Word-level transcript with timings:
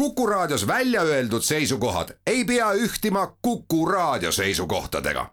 Kuku 0.00 0.26
Raadios 0.26 0.66
välja 0.66 1.02
öeldud 1.02 1.42
seisukohad 1.42 2.08
ei 2.26 2.44
pea 2.44 2.72
ühtima 2.72 3.36
Kuku 3.42 3.86
Raadio 3.86 4.32
seisukohtadega. 4.32 5.26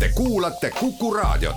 Te 0.00 0.08
kuulate 0.14 0.70
Kuku 0.70 1.14
Raadiot. 1.14 1.56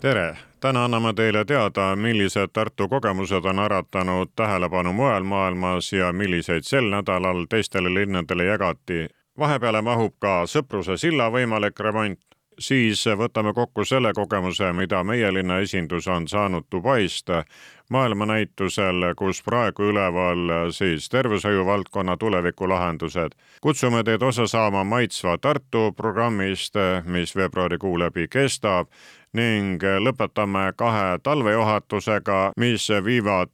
tere, 0.00 0.36
täna 0.60 0.84
anname 0.84 1.14
teile 1.14 1.44
teada, 1.44 1.96
millised 1.96 2.48
Tartu 2.52 2.88
kogemused 2.88 3.44
on 3.44 3.58
äratanud 3.58 4.28
tähelepanu 4.36 4.92
mujal 4.92 5.24
maailmas 5.24 5.92
ja 5.92 6.12
milliseid 6.12 6.62
sel 6.62 6.90
nädalal 6.90 7.46
teistele 7.48 7.94
linnadele 7.94 8.44
jagati. 8.44 9.08
Vahepeale 9.38 9.82
mahub 9.82 10.14
ka 10.20 10.44
Sõpruse 10.46 10.96
silla 11.00 11.30
võimalik 11.30 11.80
remont, 11.80 12.18
siis 12.58 13.04
võtame 13.18 13.52
kokku 13.54 13.84
selle 13.84 14.12
kogemuse, 14.16 14.72
mida 14.72 15.02
meie 15.04 15.32
linna 15.32 15.58
esindus 15.60 16.08
on 16.08 16.28
saanud 16.28 16.64
Dubaist 16.72 17.30
maailmanäitusel, 17.90 19.12
kus 19.16 19.42
praegu 19.46 19.90
üleval 19.92 20.72
siis 20.74 21.08
tervishoiu 21.08 21.66
valdkonna 21.66 22.16
tulevikulahendused. 22.16 23.36
kutsume 23.60 24.02
teid 24.04 24.22
osa 24.22 24.46
saama 24.46 24.84
Maitsva 24.84 25.38
Tartu 25.38 25.92
programmist, 25.96 26.74
mis 27.04 27.36
veebruarikuu 27.36 27.98
läbi 27.98 28.28
kestab 28.28 28.88
ning 29.36 29.82
lõpetame 30.00 30.72
kahe 30.76 31.18
talvejuhatusega, 31.22 32.40
mis 32.56 32.88
viivad 33.04 33.52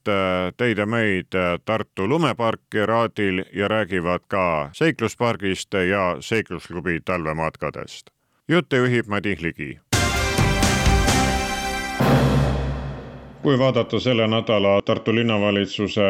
teid 0.56 0.78
ja 0.78 0.86
meid 0.86 1.36
Tartu 1.64 2.08
lumeparki 2.08 2.86
Raadil 2.86 3.44
ja 3.52 3.68
räägivad 3.68 4.26
ka 4.28 4.70
seikluspargist 4.72 5.74
ja 5.88 6.16
seiklusklubi 6.20 7.00
talvematkadest. 7.04 8.10
jutte 8.48 8.76
juhib 8.76 9.06
Madis 9.06 9.40
Ligi 9.40 9.78
kui 13.42 13.58
vaadata 13.58 13.98
selle 14.00 14.26
nädala 14.30 14.76
Tartu 14.86 15.14
linnavalitsuse 15.14 16.04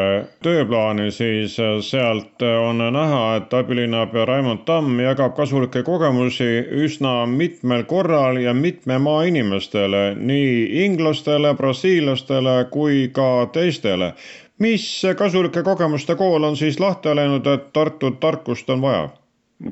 tööplaani, 0.44 1.11
siis 1.11 1.56
sealt 1.86 2.42
on 2.42 2.83
näha, 2.92 3.22
et 3.36 3.55
abilinnapea 3.55 4.25
Raimond 4.28 4.64
Tamm 4.69 5.00
jagab 5.00 5.34
kasulikke 5.36 5.83
kogemusi 5.86 6.50
üsna 6.84 7.14
mitmel 7.27 7.86
korral 7.88 8.36
ja 8.42 8.55
mitme 8.55 8.98
maa 8.98 9.25
inimestele, 9.28 10.03
nii 10.16 10.84
inglastele, 10.84 11.55
brasiillastele 11.56 12.56
kui 12.70 13.08
ka 13.12 13.48
teistele. 13.53 14.12
mis 14.58 15.03
kasulike 15.19 15.62
kogemuste 15.62 16.14
kool 16.14 16.44
on 16.44 16.56
siis 16.56 16.80
lahti 16.80 17.16
läinud, 17.16 17.47
et 17.47 17.72
Tartu 17.72 18.10
tarkust 18.10 18.70
on 18.70 18.83
vaja? 18.83 19.08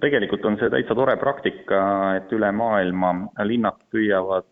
tegelikult 0.00 0.44
on 0.44 0.56
see 0.58 0.70
täitsa 0.70 0.94
tore 0.94 1.16
praktika, 1.16 2.16
et 2.16 2.33
üle 2.33 2.53
maailma 2.53 3.14
linnad 3.44 3.77
püüavad 3.92 4.47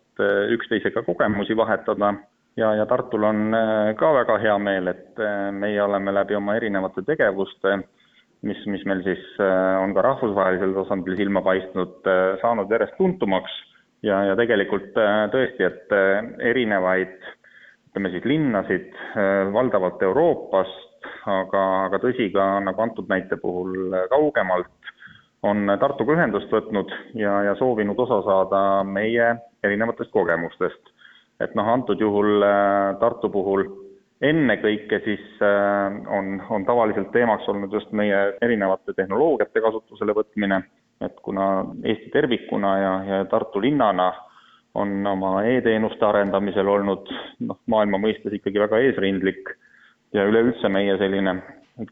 üksteisega 0.53 1.03
kogemusi 1.03 1.57
vahetada 1.57 2.13
ja, 2.59 2.73
ja 2.75 2.85
Tartul 2.85 3.23
on 3.23 3.53
äh, 3.55 3.93
ka 3.99 4.11
väga 4.13 4.37
hea 4.43 4.57
meel, 4.61 4.91
et 4.91 5.21
äh, 5.23 5.49
meie 5.55 5.81
oleme 5.83 6.13
läbi 6.13 6.37
oma 6.37 6.57
erinevate 6.59 7.03
tegevuste, 7.07 7.79
mis, 8.47 8.59
mis 8.71 8.85
meil 8.89 9.03
siis 9.07 9.23
äh, 9.41 9.79
on 9.83 9.95
ka 9.95 10.03
rahvusvahelisel 10.05 10.75
tasandil 10.77 11.17
silma 11.19 11.43
paistnud, 11.45 11.99
saanud 12.43 12.71
järjest 12.71 12.97
tuntumaks. 12.99 13.57
Ja, 13.99 14.21
ja 14.29 14.35
tegelikult 14.39 14.93
tõesti, 14.95 15.65
et 15.65 15.91
erinevaid 16.47 17.17
ütleme 17.89 18.11
siis 18.13 18.23
linnasid 18.31 18.93
valdavalt 19.51 19.99
Euroopast, 20.07 21.09
aga, 21.27 21.63
aga 21.89 21.99
tõsi 21.99 22.29
ka 22.31 22.45
nagu 22.63 22.79
antud 22.79 23.11
näite 23.11 23.35
puhul 23.41 23.91
kaugemalt, 24.13 24.71
on 25.43 25.67
Tartuga 25.81 26.15
ühendust 26.15 26.47
võtnud 26.55 26.95
ja, 27.19 27.41
ja 27.49 27.57
soovinud 27.59 27.99
osa 27.99 28.21
saada 28.23 28.61
meie 28.87 29.33
erinevatest 29.67 30.15
kogemustest 30.15 30.93
et 31.39 31.55
noh, 31.55 31.67
antud 31.67 32.01
juhul 32.01 32.43
äh, 32.43 32.97
Tartu 32.99 33.29
puhul 33.31 33.65
ennekõike 34.21 34.99
siis 35.05 35.43
äh, 35.45 35.99
on, 36.11 36.39
on 36.51 36.65
tavaliselt 36.67 37.11
teemaks 37.15 37.47
olnud 37.51 37.73
just 37.73 37.91
meie 37.95 38.33
erinevate 38.41 38.93
tehnoloogiate 38.97 39.63
kasutusele 39.63 40.15
võtmine, 40.17 40.61
et 41.01 41.15
kuna 41.23 41.49
Eesti 41.83 42.11
tervikuna 42.15 42.73
ja, 42.79 42.95
ja 43.07 43.21
Tartu 43.31 43.61
linnana 43.63 44.11
on 44.79 45.07
oma 45.07 45.39
e-teenuste 45.49 46.05
arendamisel 46.05 46.67
olnud 46.67 47.07
noh, 47.47 47.59
maailma 47.71 48.01
mõistes 48.01 48.35
ikkagi 48.35 48.61
väga 48.61 48.81
eesrindlik 48.85 49.55
ja 50.13 50.27
üleüldse 50.27 50.69
meie 50.69 50.97
selline 50.99 51.39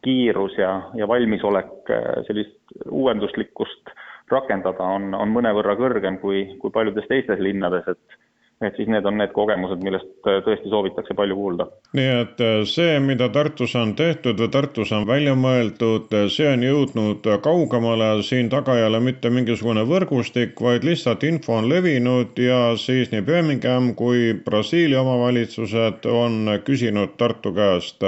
kiirus 0.03 0.57
ja, 0.59 0.73
ja 0.99 1.07
valmisolek 1.07 1.95
äh, 1.95 2.11
sellist 2.27 2.59
uuenduslikkust 2.91 3.95
rakendada 4.27 4.83
on, 4.83 5.13
on 5.15 5.31
mõnevõrra 5.31 5.77
kõrgem 5.79 6.19
kui, 6.19 6.43
kui 6.59 6.73
paljudes 6.75 7.07
teistes 7.07 7.39
linnades, 7.39 7.87
et 7.87 8.17
et 8.61 8.75
siis 8.75 8.87
need 8.89 9.05
on 9.05 9.19
need 9.19 9.33
kogemused, 9.35 9.83
millest 9.85 10.29
äh, 10.29 10.39
tõesti 10.45 10.71
soovitakse 10.71 11.13
palju 11.17 11.35
kuulda. 11.37 11.67
nii 11.97 12.07
et 12.21 12.41
äh, 12.41 12.55
see, 12.65 12.97
mida 13.03 13.29
Tartus 13.33 13.75
on 13.77 13.93
tehtud 13.95 14.39
või 14.41 14.49
Tartus 14.53 14.91
on 14.97 15.05
välja 15.07 15.35
mõeldud, 15.37 16.09
äh, 16.17 16.25
see 16.33 16.49
on 16.49 16.65
jõudnud 16.65 17.29
kaugemale, 17.43 18.09
siin 18.25 18.49
taga 18.49 18.79
ei 18.79 18.87
ole 18.87 19.01
mitte 19.03 19.29
mingisugune 19.33 19.85
võrgustik, 19.89 20.57
vaid 20.61 20.87
lihtsalt 20.87 21.23
info 21.29 21.59
on 21.59 21.69
levinud 21.69 22.39
ja 22.41 22.73
siis 22.81 23.13
nii 23.13 23.21
Birmingham 23.29 23.93
kui 23.99 24.33
Brasiilia 24.45 25.03
omavalitsused 25.05 26.09
on 26.09 26.57
küsinud 26.65 27.13
Tartu 27.21 27.53
käest, 27.53 28.01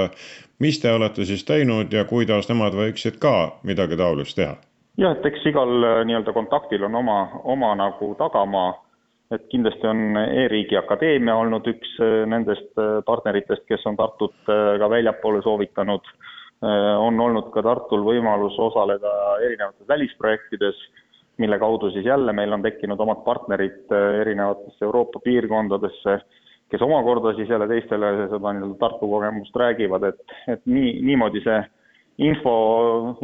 mis 0.58 0.82
te 0.82 0.90
olete 0.92 1.24
siis 1.24 1.46
teinud 1.46 1.94
ja 1.94 2.04
kuidas 2.10 2.50
nemad 2.50 2.74
võiksid 2.74 3.22
ka 3.22 3.62
midagi 3.62 3.96
taolist 4.00 4.38
teha? 4.40 4.58
jah, 4.98 5.14
et 5.14 5.26
eks 5.30 5.46
igal 5.46 5.70
nii-öelda 6.04 6.34
kontaktil 6.34 6.82
on 6.90 6.98
oma, 6.98 7.20
oma 7.46 7.76
nagu 7.78 8.14
tagamaa 8.18 8.72
et 9.34 9.46
kindlasti 9.50 9.86
on 9.86 10.18
E-riigi 10.20 10.78
Akadeemia 10.78 11.36
olnud 11.38 11.66
üks 11.70 11.94
äh, 12.02 12.24
nendest 12.30 12.80
äh, 12.80 12.98
partneritest, 13.06 13.66
kes 13.70 13.86
on 13.86 13.98
Tartut 13.98 14.50
äh, 14.50 14.74
ka 14.82 14.90
väljapoole 14.90 15.42
soovitanud. 15.46 16.16
on 16.60 17.16
olnud 17.24 17.46
ka 17.54 17.62
Tartul 17.64 18.02
võimalus 18.04 18.58
osaleda 18.60 19.10
erinevates 19.40 19.86
välisprojektides, 19.88 20.76
mille 21.40 21.56
kaudu 21.58 21.88
siis 21.94 22.04
jälle 22.04 22.34
meil 22.36 22.52
on 22.52 22.60
tekkinud 22.60 23.00
omad 23.00 23.22
partnerid 23.24 23.88
erinevatesse 24.20 24.84
Euroopa 24.84 25.22
piirkondadesse, 25.24 26.18
kes 26.68 26.84
omakorda 26.84 27.32
siis 27.38 27.48
jälle 27.48 27.68
teistele 27.70 28.10
seda 28.28 28.52
nii-öelda 28.52 28.76
Tartu 28.82 29.08
kogemust 29.08 29.56
räägivad, 29.56 30.04
et, 30.10 30.36
et 30.52 30.60
nii, 30.66 30.92
niimoodi 31.08 31.40
see 31.46 31.62
info, 32.28 32.54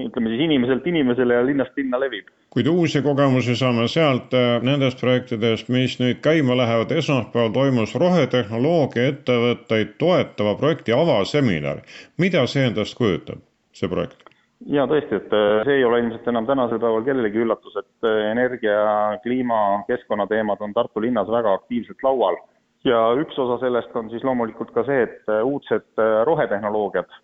ütleme 0.00 0.32
siis 0.32 0.46
inimeselt 0.48 0.88
inimesele 0.88 1.36
ja 1.36 1.44
linnast 1.44 1.76
linna 1.76 2.00
levib. 2.00 2.32
Kuid 2.56 2.66
uusi 2.72 3.02
kogemusi 3.04 3.52
saame 3.56 3.84
sealt 3.92 4.32
äh, 4.32 4.62
nendest 4.64 5.02
projektidest, 5.02 5.68
mis 5.68 5.98
nüüd 6.00 6.22
käima 6.24 6.54
lähevad, 6.56 6.94
esmaspäeval 6.96 7.50
toimus 7.52 7.92
rohetehnoloogia 8.00 9.10
ettevõtteid 9.10 9.90
toetava 10.00 10.54
projekti 10.56 10.94
avaseminar. 10.96 11.82
mida 12.16 12.46
see 12.48 12.64
endast 12.70 12.96
kujutab, 12.96 13.44
see 13.76 13.92
projekt? 13.92 14.24
ja 14.72 14.88
tõesti, 14.88 15.20
et 15.20 15.36
äh, 15.36 15.60
see 15.68 15.76
ei 15.82 15.84
ole 15.84 16.00
ilmselt 16.00 16.32
enam 16.32 16.48
tänasel 16.48 16.80
päeval 16.80 17.04
kellelegi 17.04 17.44
üllatus, 17.44 17.76
et 17.76 18.08
äh, 18.08 18.24
energia, 18.30 18.80
kliima, 19.28 19.62
keskkonnateemad 19.92 20.64
on 20.64 20.72
Tartu 20.72 21.04
linnas 21.04 21.28
väga 21.28 21.58
aktiivselt 21.60 22.00
laual 22.08 22.40
ja 22.88 23.04
üks 23.20 23.36
osa 23.36 23.60
sellest 23.66 23.92
on 24.00 24.08
siis 24.08 24.24
loomulikult 24.24 24.72
ka 24.72 24.88
see, 24.88 25.04
et 25.04 25.34
uudsed 25.44 26.06
rohetehnoloogiad 26.24 27.20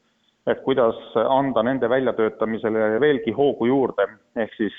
et 0.46 0.60
kuidas 0.66 0.98
anda 1.16 1.62
nende 1.62 1.88
väljatöötamisele 1.88 2.98
veelgi 3.00 3.32
hoogu 3.32 3.68
juurde, 3.70 4.08
ehk 4.36 4.58
siis 4.58 4.76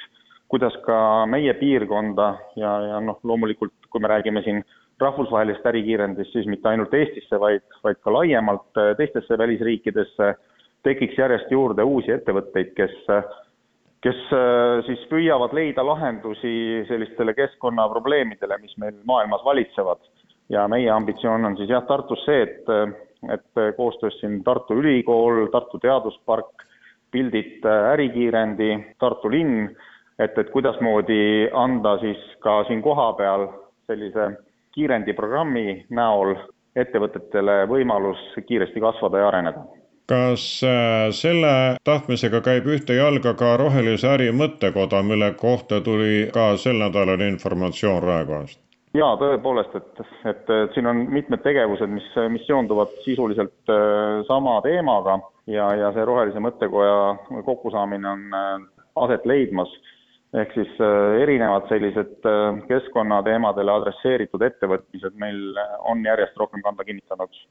kuidas 0.53 0.75
ka 0.85 1.25
meie 1.25 1.53
piirkonda 1.57 2.27
ja, 2.61 2.71
ja 2.91 2.99
noh, 3.01 3.17
loomulikult 3.25 3.73
kui 3.89 4.01
me 4.01 4.11
räägime 4.11 4.43
siin 4.45 4.61
rahvusvahelisest 5.01 5.65
ärikiirendist, 5.65 6.31
siis 6.35 6.45
mitte 6.47 6.69
ainult 6.69 6.93
Eestisse, 6.93 7.39
vaid, 7.41 7.63
vaid 7.83 7.97
ka 8.05 8.13
laiemalt 8.13 8.77
äh, 8.77 8.91
teistesse 8.99 9.37
välisriikidesse 9.37 10.33
tekiks 10.85 11.17
järjest 11.17 11.49
juurde 11.51 11.85
uusi 11.87 12.13
ettevõtteid, 12.13 12.75
kes 12.77 12.99
kes 14.03 14.19
äh, 14.35 14.83
siis 14.85 15.01
püüavad 15.09 15.55
leida 15.55 15.85
lahendusi 15.87 16.83
sellistele 16.89 17.33
keskkonnaprobleemidele, 17.37 18.57
mis 18.61 18.75
meil 18.77 18.99
maailmas 19.09 19.45
valitsevad. 19.45 20.03
ja 20.49 20.67
meie 20.67 20.89
ambitsioon 20.91 21.45
on 21.45 21.55
siis 21.57 21.69
jah, 21.69 21.85
Tartus 21.87 22.25
see, 22.25 22.43
et 22.43 22.69
et 23.31 23.75
koostöös 23.77 24.19
siin 24.19 24.43
Tartu 24.43 24.75
Ülikool, 24.75 25.47
Tartu 25.47 25.79
Teaduspark, 25.79 26.65
Pildit 27.11 27.65
ärikiirendi, 27.93 28.95
Tartu 28.99 29.31
linn, 29.31 29.69
et, 30.19 30.37
et 30.37 30.49
kuidasmoodi 30.49 31.49
anda 31.53 31.97
siis 32.01 32.19
ka 32.39 32.63
siin 32.67 32.81
kohapeal 32.81 33.47
sellise 33.87 34.31
kiirendiprogrammi 34.73 35.85
näol 35.89 36.35
ettevõtetele 36.75 37.63
võimalus 37.69 38.21
kiiresti 38.47 38.81
kasvada 38.81 39.21
ja 39.21 39.29
areneda 39.29 39.65
kas 40.09 40.45
äh, 40.67 41.07
selle 41.15 41.53
tahtmisega 41.87 42.41
käib 42.43 42.67
ühte 42.67 42.97
jalga 42.97 43.33
ka 43.39 43.55
Rohelise 43.57 44.09
Äri 44.11 44.33
mõttekoda, 44.35 44.99
mille 45.03 45.31
kohta 45.39 45.79
tuli 45.81 46.27
ka 46.33 46.53
sel 46.59 46.81
nädalal 46.81 47.23
informatsioon 47.23 48.03
Raekojast? 48.03 48.59
jaa, 48.93 49.13
tõepoolest, 49.17 49.75
et, 49.79 50.01
et, 50.29 50.49
et 50.49 50.75
siin 50.75 50.87
on 50.89 51.05
mitmed 51.09 51.41
tegevused, 51.45 51.89
mis, 51.89 52.09
mis 52.29 52.43
seonduvad 52.47 52.91
sisuliselt 53.05 53.71
äh, 53.71 54.21
sama 54.27 54.59
teemaga 54.65 55.17
ja, 55.49 55.71
ja 55.79 55.89
see 55.95 56.05
Rohelise 56.05 56.43
Mõttekoja 56.43 57.41
kokkusaamine 57.45 58.09
on 58.09 58.37
äh, 58.37 58.51
aset 59.07 59.25
leidmas. 59.25 59.71
Ehk 60.33 60.53
siis 60.57 60.71
äh, 60.81 61.21
erinevad 61.21 61.67
sellised 61.69 62.25
äh, 62.29 62.61
keskkonnateemadele 62.69 63.71
adresseeritud 63.73 64.41
ettevõtmised 64.47 65.17
meil 65.21 65.59
on 65.89 66.01
järjest 66.05 66.37
rohkem 66.41 66.63
kanda 66.65 66.85
kinnitanud. 66.87 67.43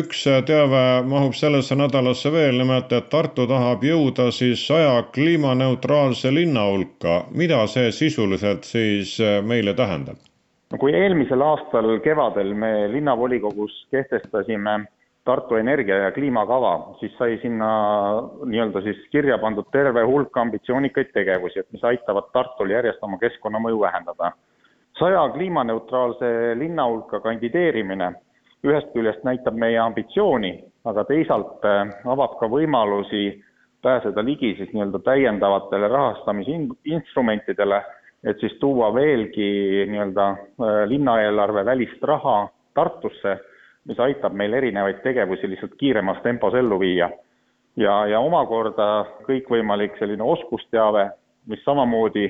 üks 0.00 0.22
teave 0.46 0.84
mahub 1.08 1.36
sellesse 1.36 1.76
nädalasse 1.76 2.32
veel, 2.32 2.56
nimelt 2.62 2.92
et 2.92 3.10
Tartu 3.12 3.46
tahab 3.50 3.84
jõuda 3.84 4.30
siis 4.32 4.66
saja 4.66 5.02
kliimaneutraalse 5.14 6.32
linna 6.34 6.64
hulka. 6.70 7.24
mida 7.30 7.66
see 7.66 7.92
sisuliselt 7.92 8.64
siis 8.64 9.18
meile 9.42 9.74
tähendab? 9.74 10.16
no 10.72 10.78
kui 10.78 10.94
eelmisel 10.94 11.42
aastal 11.42 11.98
kevadel 12.04 12.54
me 12.54 12.72
linnavolikogus 12.92 13.86
kehtestasime 13.90 14.80
Tartu 15.30 15.54
energia- 15.54 15.96
ja 16.02 16.10
kliimakava, 16.10 16.96
siis 16.98 17.12
sai 17.18 17.36
sinna 17.42 17.66
nii-öelda 18.50 18.80
siis 18.82 19.04
kirja 19.12 19.36
pandud 19.38 19.68
terve 19.70 20.02
hulk 20.02 20.36
ambitsioonikaid 20.42 21.12
tegevusi, 21.14 21.60
et 21.60 21.68
mis 21.72 21.84
aitavad 21.84 22.32
Tartul 22.34 22.72
järjest 22.74 23.04
oma 23.06 23.18
keskkonnamõju 23.18 23.80
vähendada. 23.80 24.32
saja 24.98 25.20
kliimaneutraalse 25.32 26.58
linna 26.58 26.84
hulka 26.88 27.20
kandideerimine 27.20 28.10
ühest 28.66 28.90
küljest 28.92 29.22
näitab 29.24 29.54
meie 29.54 29.78
ambitsiooni, 29.78 30.50
aga 30.84 31.04
teisalt 31.08 31.64
äh, 31.64 31.94
avab 32.04 32.34
ka 32.40 32.48
võimalusi 32.50 33.22
pääseda 33.82 34.24
ligi 34.24 34.54
siis 34.58 34.72
nii-öelda 34.74 34.98
täiendavatele 35.06 35.88
rahastamisinstrumentidele, 35.88 37.82
et 38.24 38.40
siis 38.40 38.58
tuua 38.60 38.90
veelgi 38.94 39.86
nii-öelda 39.92 40.26
äh, 40.30 40.82
linnaeelarve 40.90 41.64
välist 41.64 42.02
raha 42.02 42.48
Tartusse 42.74 43.38
mis 43.88 44.00
aitab 44.00 44.34
meil 44.36 44.52
erinevaid 44.54 45.00
tegevusi 45.04 45.48
lihtsalt 45.50 45.74
kiiremas 45.80 46.20
tempos 46.22 46.54
ellu 46.54 46.78
viia. 46.80 47.10
ja, 47.76 47.94
ja 48.06 48.20
omakorda 48.20 49.06
kõikvõimalik 49.28 49.98
selline 49.98 50.22
oskusteave, 50.22 51.10
mis 51.46 51.62
samamoodi 51.64 52.26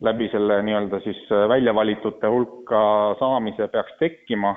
läbi 0.00 0.28
selle 0.32 0.62
nii-öelda 0.62 1.00
siis 1.04 1.20
välja 1.48 1.74
valitute 1.74 2.26
hulka 2.26 2.80
saamise 3.18 3.68
peaks 3.68 3.96
tekkima, 3.98 4.54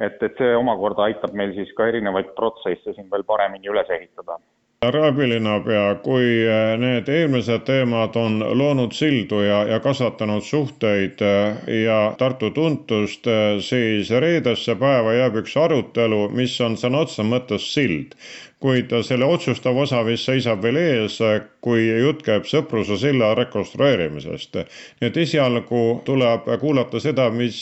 et, 0.00 0.22
et 0.22 0.38
see 0.38 0.56
omakorda 0.56 1.04
aitab 1.06 1.34
meil 1.36 1.52
siis 1.54 1.72
ka 1.76 1.86
erinevaid 1.92 2.32
protsesse 2.36 2.94
siin 2.94 3.10
veel 3.10 3.26
paremini 3.28 3.68
üles 3.68 3.90
ehitada 3.90 4.38
härra 4.82 5.06
abilinnapea, 5.06 5.94
kui 6.02 6.26
äh, 6.46 6.76
need 6.78 7.08
eelmised 7.10 7.64
teemad 7.66 8.14
on 8.16 8.36
loonud 8.58 8.92
sildu 8.94 9.40
ja, 9.42 9.64
ja 9.66 9.80
kasvatanud 9.82 10.44
suhteid 10.46 11.22
äh, 11.26 11.56
ja 11.82 11.96
Tartu 12.18 12.50
tuntust, 12.54 13.26
äh, 13.26 13.58
siis 13.58 14.10
reedesse 14.10 14.76
päeva 14.78 15.16
jääb 15.16 15.40
üks 15.42 15.56
arutelu, 15.58 16.20
mis 16.30 16.54
on 16.62 16.78
sõna 16.78 17.02
otseses 17.02 17.26
mõttes 17.26 17.66
sild. 17.74 18.14
kuid 18.62 18.90
selle 19.06 19.26
otsustav 19.26 19.76
osa 19.78 20.04
vist 20.06 20.26
seisab 20.26 20.62
veel 20.62 20.78
ees, 20.80 21.18
kui 21.62 21.84
jutt 21.86 22.24
käib 22.26 22.46
Sõpruse 22.46 22.98
silla 22.98 23.34
rekonstrueerimisest. 23.38 24.62
nii 25.00 25.10
et 25.10 25.20
esialgu 25.26 25.82
tuleb 26.06 26.46
kuulata 26.62 27.02
seda, 27.02 27.30
mis 27.30 27.60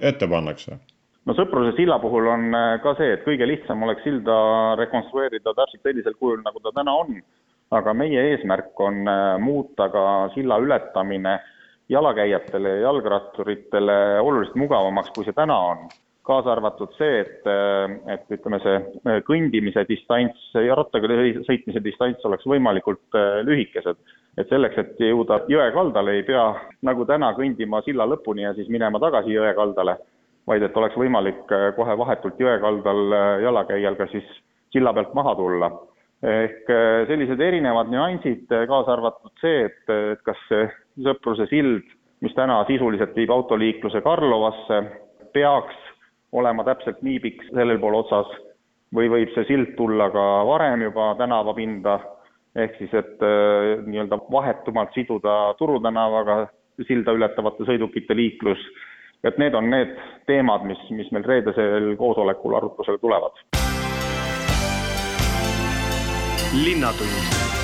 ette 0.00 0.26
pannakse 0.26 0.78
no 1.26 1.34
Sõpruse 1.34 1.74
silla 1.76 1.98
puhul 2.02 2.28
on 2.30 2.54
äh, 2.54 2.76
ka 2.84 2.94
see, 3.00 3.16
et 3.16 3.26
kõige 3.26 3.48
lihtsam 3.48 3.82
oleks 3.86 4.04
silda 4.06 4.38
rekonstrueerida 4.80 5.54
täpselt 5.58 5.82
sellisel 5.86 6.16
kujul, 6.20 6.40
nagu 6.46 6.62
ta 6.62 6.72
täna 6.76 6.94
on, 7.02 7.20
aga 7.74 7.94
meie 7.98 8.28
eesmärk 8.32 8.80
on 8.82 9.02
äh, 9.10 9.26
muuta 9.42 9.90
ka 9.92 10.06
silla 10.36 10.60
ületamine 10.62 11.38
jalakäijatele 11.90 12.76
ja 12.76 12.88
jalgratturitele 12.88 14.00
oluliselt 14.20 14.58
mugavamaks, 14.58 15.12
kui 15.14 15.26
see 15.26 15.36
täna 15.36 15.58
on. 15.74 15.88
kaasa 16.26 16.50
arvatud 16.50 16.90
see, 16.98 17.20
et, 17.22 17.44
äh, 17.46 17.92
et 18.14 18.32
ütleme, 18.34 18.58
see 18.62 19.18
kõndimise 19.28 19.84
distants 19.86 20.48
ja 20.58 20.74
rattaga 20.74 21.10
sõitmise 21.46 21.82
distants 21.82 22.24
oleks 22.26 22.46
võimalikult 22.50 23.18
lühikesed. 23.46 23.98
et 24.36 24.50
selleks, 24.50 24.78
et 24.78 24.98
jõuda 25.00 25.40
jõe 25.48 25.70
kaldale, 25.72 26.18
ei 26.18 26.22
pea 26.22 26.48
nagu 26.82 27.06
täna 27.08 27.30
kõndima 27.38 27.80
silla 27.86 28.04
lõpuni 28.06 28.42
ja 28.42 28.52
siis 28.54 28.68
minema 28.68 28.98
tagasi 29.00 29.32
jõe 29.32 29.54
kaldale 29.54 29.96
vaid 30.46 30.62
et 30.62 30.78
oleks 30.78 30.96
võimalik 30.98 31.52
äh, 31.52 31.68
kohe 31.76 31.96
vahetult 31.98 32.40
jõe 32.40 32.56
kaldal 32.62 33.02
äh, 33.12 33.26
jalakäijal 33.46 33.98
ka 33.98 34.08
siis 34.12 34.26
silla 34.74 34.92
pealt 34.94 35.14
maha 35.14 35.34
tulla. 35.38 35.70
ehk 36.22 36.70
äh, 36.72 37.02
sellised 37.10 37.40
erinevad 37.40 37.90
nüansid, 37.92 38.46
kaasa 38.48 38.94
arvatud 38.94 39.32
see, 39.42 39.66
et, 39.68 39.82
et 40.12 40.22
kas 40.24 40.38
see 40.48 40.68
Sõpruse 41.04 41.44
sild, 41.50 41.84
mis 42.24 42.32
täna 42.32 42.62
sisuliselt 42.64 43.12
viib 43.18 43.30
autoliikluse 43.30 44.00
Karlovasse, 44.00 44.78
peaks 45.34 45.76
olema 46.32 46.64
täpselt 46.64 47.02
nii 47.04 47.18
pikk 47.20 47.42
sellel 47.50 47.76
pool 47.82 47.98
otsas 47.98 48.30
või 48.96 49.10
võib 49.12 49.34
see 49.34 49.44
sild 49.50 49.74
tulla 49.76 50.08
ka 50.14 50.24
varem 50.48 50.86
juba 50.86 51.10
tänavapinda, 51.18 51.98
ehk 52.56 52.78
siis 52.78 52.94
et 52.96 53.20
nii-öelda 53.84 54.22
vahetumalt 54.32 54.96
siduda 54.96 55.52
Turu 55.58 55.76
tänavaga 55.84 56.46
silda 56.88 57.12
ületavate 57.12 57.68
sõidukite 57.68 58.16
liiklus 58.16 58.62
et 59.24 59.38
need 59.38 59.54
on 59.54 59.70
need 59.70 59.96
teemad, 60.26 60.66
mis, 60.66 60.78
mis 60.90 61.10
meil 61.14 61.24
reedesel 61.24 61.94
koosolekul 61.96 62.54
arutlusele 62.54 62.98
tulevad. 62.98 63.44
linnatund 66.64 67.55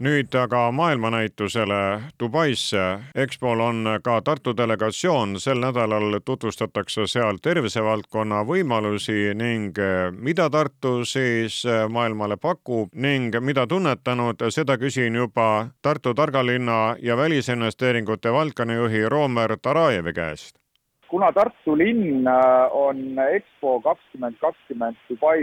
nüüd 0.00 0.34
aga 0.36 0.70
maailmanäitusele 0.72 2.00
Dubaisse. 2.20 2.98
EXPO-l 3.14 3.60
on 3.60 3.88
ka 4.04 4.20
Tartu 4.20 4.52
delegatsioon, 4.56 5.40
sel 5.40 5.60
nädalal 5.62 6.18
tutvustatakse 6.24 7.06
seal 7.08 7.40
tervisevaldkonna 7.42 8.42
võimalusi 8.44 9.32
ning 9.34 9.78
eh, 9.78 10.10
mida 10.12 10.50
Tartu 10.50 11.04
siis 11.04 11.62
eh, 11.64 11.86
maailmale 11.88 12.36
pakub 12.36 12.92
ning 12.92 13.40
mida 13.40 13.66
tunnetanud, 13.66 14.44
seda 14.50 14.76
küsin 14.76 15.16
juba 15.16 15.68
Tartu 15.82 16.14
targa 16.14 16.44
linna 16.44 16.96
ja 17.00 17.16
välisinvesteeringute 17.16 18.32
valdkonnajuhi 18.32 19.08
Roomer 19.08 19.56
Tarajevi 19.62 20.12
käest 20.12 20.56
kuna 21.08 21.32
Tartu 21.32 21.76
linn 21.78 22.26
äh, 22.26 22.72
on 22.72 22.98
EXPO 23.32 23.80
kakskümmend 23.80 24.36
kakskümmend 24.40 24.96
Dubai 25.08 25.40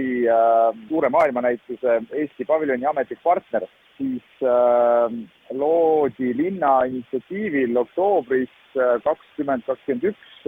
suure 0.90 1.10
maailmanäituse 1.10 2.02
Eesti 2.12 2.46
paviljoni 2.46 2.86
ametlik 2.86 3.24
partner, 3.24 3.66
siis 3.98 4.44
äh, 4.44 5.16
loodi 5.52 6.34
linna 6.38 6.84
initsiatiivil 6.90 7.78
oktoobris 7.78 8.60
kakskümmend 9.04 9.66
kakskümmend 9.68 10.08
üks 10.10 10.48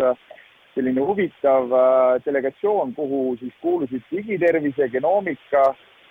selline 0.74 1.02
huvitav 1.06 1.70
delegatsioon, 2.26 2.96
kuhu 2.98 3.36
siis 3.40 3.54
kuulusid 3.62 4.02
digitervise, 4.12 4.88
genoomika 4.90 5.68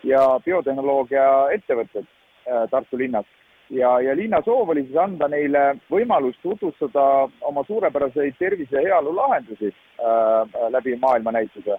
ja 0.06 0.22
biotehnoloogia 0.44 1.24
ettevõtted 1.56 2.06
Tartu 2.70 3.00
linnas 3.00 3.26
ja, 3.70 4.00
ja 4.00 4.16
linna 4.16 4.42
soov 4.44 4.68
oli 4.68 4.84
siis 4.84 4.96
anda 5.00 5.28
neile 5.28 5.64
võimalus 5.92 6.36
tutvustada 6.42 7.04
oma 7.48 7.64
suurepäraseid 7.66 8.36
tervise 8.38 8.76
ja 8.76 8.82
heaolu 8.88 9.14
lahendusi 9.16 9.70
äh, 9.70 10.70
läbi 10.70 10.96
maailmanäituse. 10.96 11.78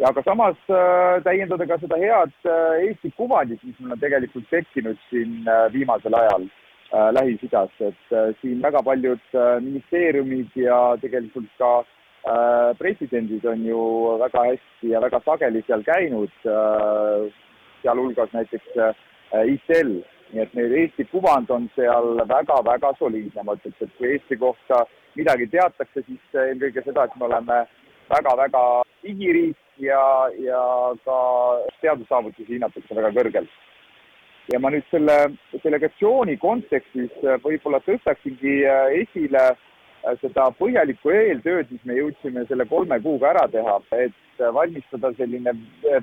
Ja 0.00 0.08
aga 0.08 0.22
samas 0.24 0.56
äh, 0.72 1.20
täiendada 1.24 1.66
ka 1.68 1.76
seda 1.82 1.98
head 2.00 2.32
äh, 2.48 2.88
Eesti 2.88 3.12
kuvandit, 3.18 3.60
mis 3.64 3.76
meil 3.80 3.96
on 3.96 4.00
tegelikult 4.00 4.46
tekkinud 4.52 5.00
siin 5.10 5.42
äh, 5.44 5.66
viimasel 5.74 6.16
ajal 6.16 6.46
äh, 6.46 7.08
Lähis-Idas, 7.16 7.74
et 7.84 8.14
siin 8.40 8.62
väga 8.64 8.82
paljud 8.86 9.34
ministeeriumid 9.66 10.56
ja 10.56 10.80
tegelikult 11.02 11.50
ka 11.60 11.72
presidendid 12.76 13.44
on 13.48 13.62
ju 13.64 13.82
väga 14.20 14.42
hästi 14.50 14.90
ja 14.90 15.00
väga 15.00 15.22
sageli 15.24 15.62
seal 15.64 15.80
käinud 15.86 16.34
sealhulgas 17.80 18.34
näiteks 18.36 18.74
ISL 19.48 19.94
nii 20.34 20.42
et 20.42 20.52
meil 20.58 20.74
Eesti 20.82 21.06
kuvand 21.08 21.48
on 21.54 21.70
seal 21.74 22.20
väga-väga 22.28 22.92
soliidne, 22.98 23.46
ma 23.46 23.56
ütleks, 23.56 23.80
et 23.80 23.96
kui 23.96 24.10
Eesti 24.12 24.36
kohta 24.42 24.82
midagi 25.16 25.48
teatakse, 25.54 26.04
siis 26.04 26.38
eelkõige 26.44 26.84
seda, 26.84 27.08
et 27.08 27.16
me 27.16 27.26
oleme 27.30 27.62
väga-väga 28.12 28.66
digiriik 29.06 29.56
ja, 29.80 30.04
ja 30.38 30.62
ka 31.04 31.18
teadussaavutusi 31.80 32.54
hinnatakse 32.54 32.96
väga 32.96 33.10
kõrgelt. 33.16 33.58
ja 34.52 34.58
ma 34.58 34.70
nüüd 34.74 34.86
selle 34.90 35.16
delegatsiooni 35.62 36.36
kontekstis 36.42 37.12
võib-olla 37.44 37.78
tõstaksingi 37.86 38.56
esile 38.98 39.44
seda 40.22 40.48
põhjalikku 40.58 41.12
eeltööd, 41.12 41.70
mis 41.70 41.84
me 41.84 41.98
jõudsime 41.98 42.46
selle 42.48 42.64
kolme 42.66 42.98
kuuga 43.04 43.30
ära 43.30 43.46
teha, 43.52 43.76
et 43.92 44.44
valmistada 44.54 45.12
selline 45.18 45.52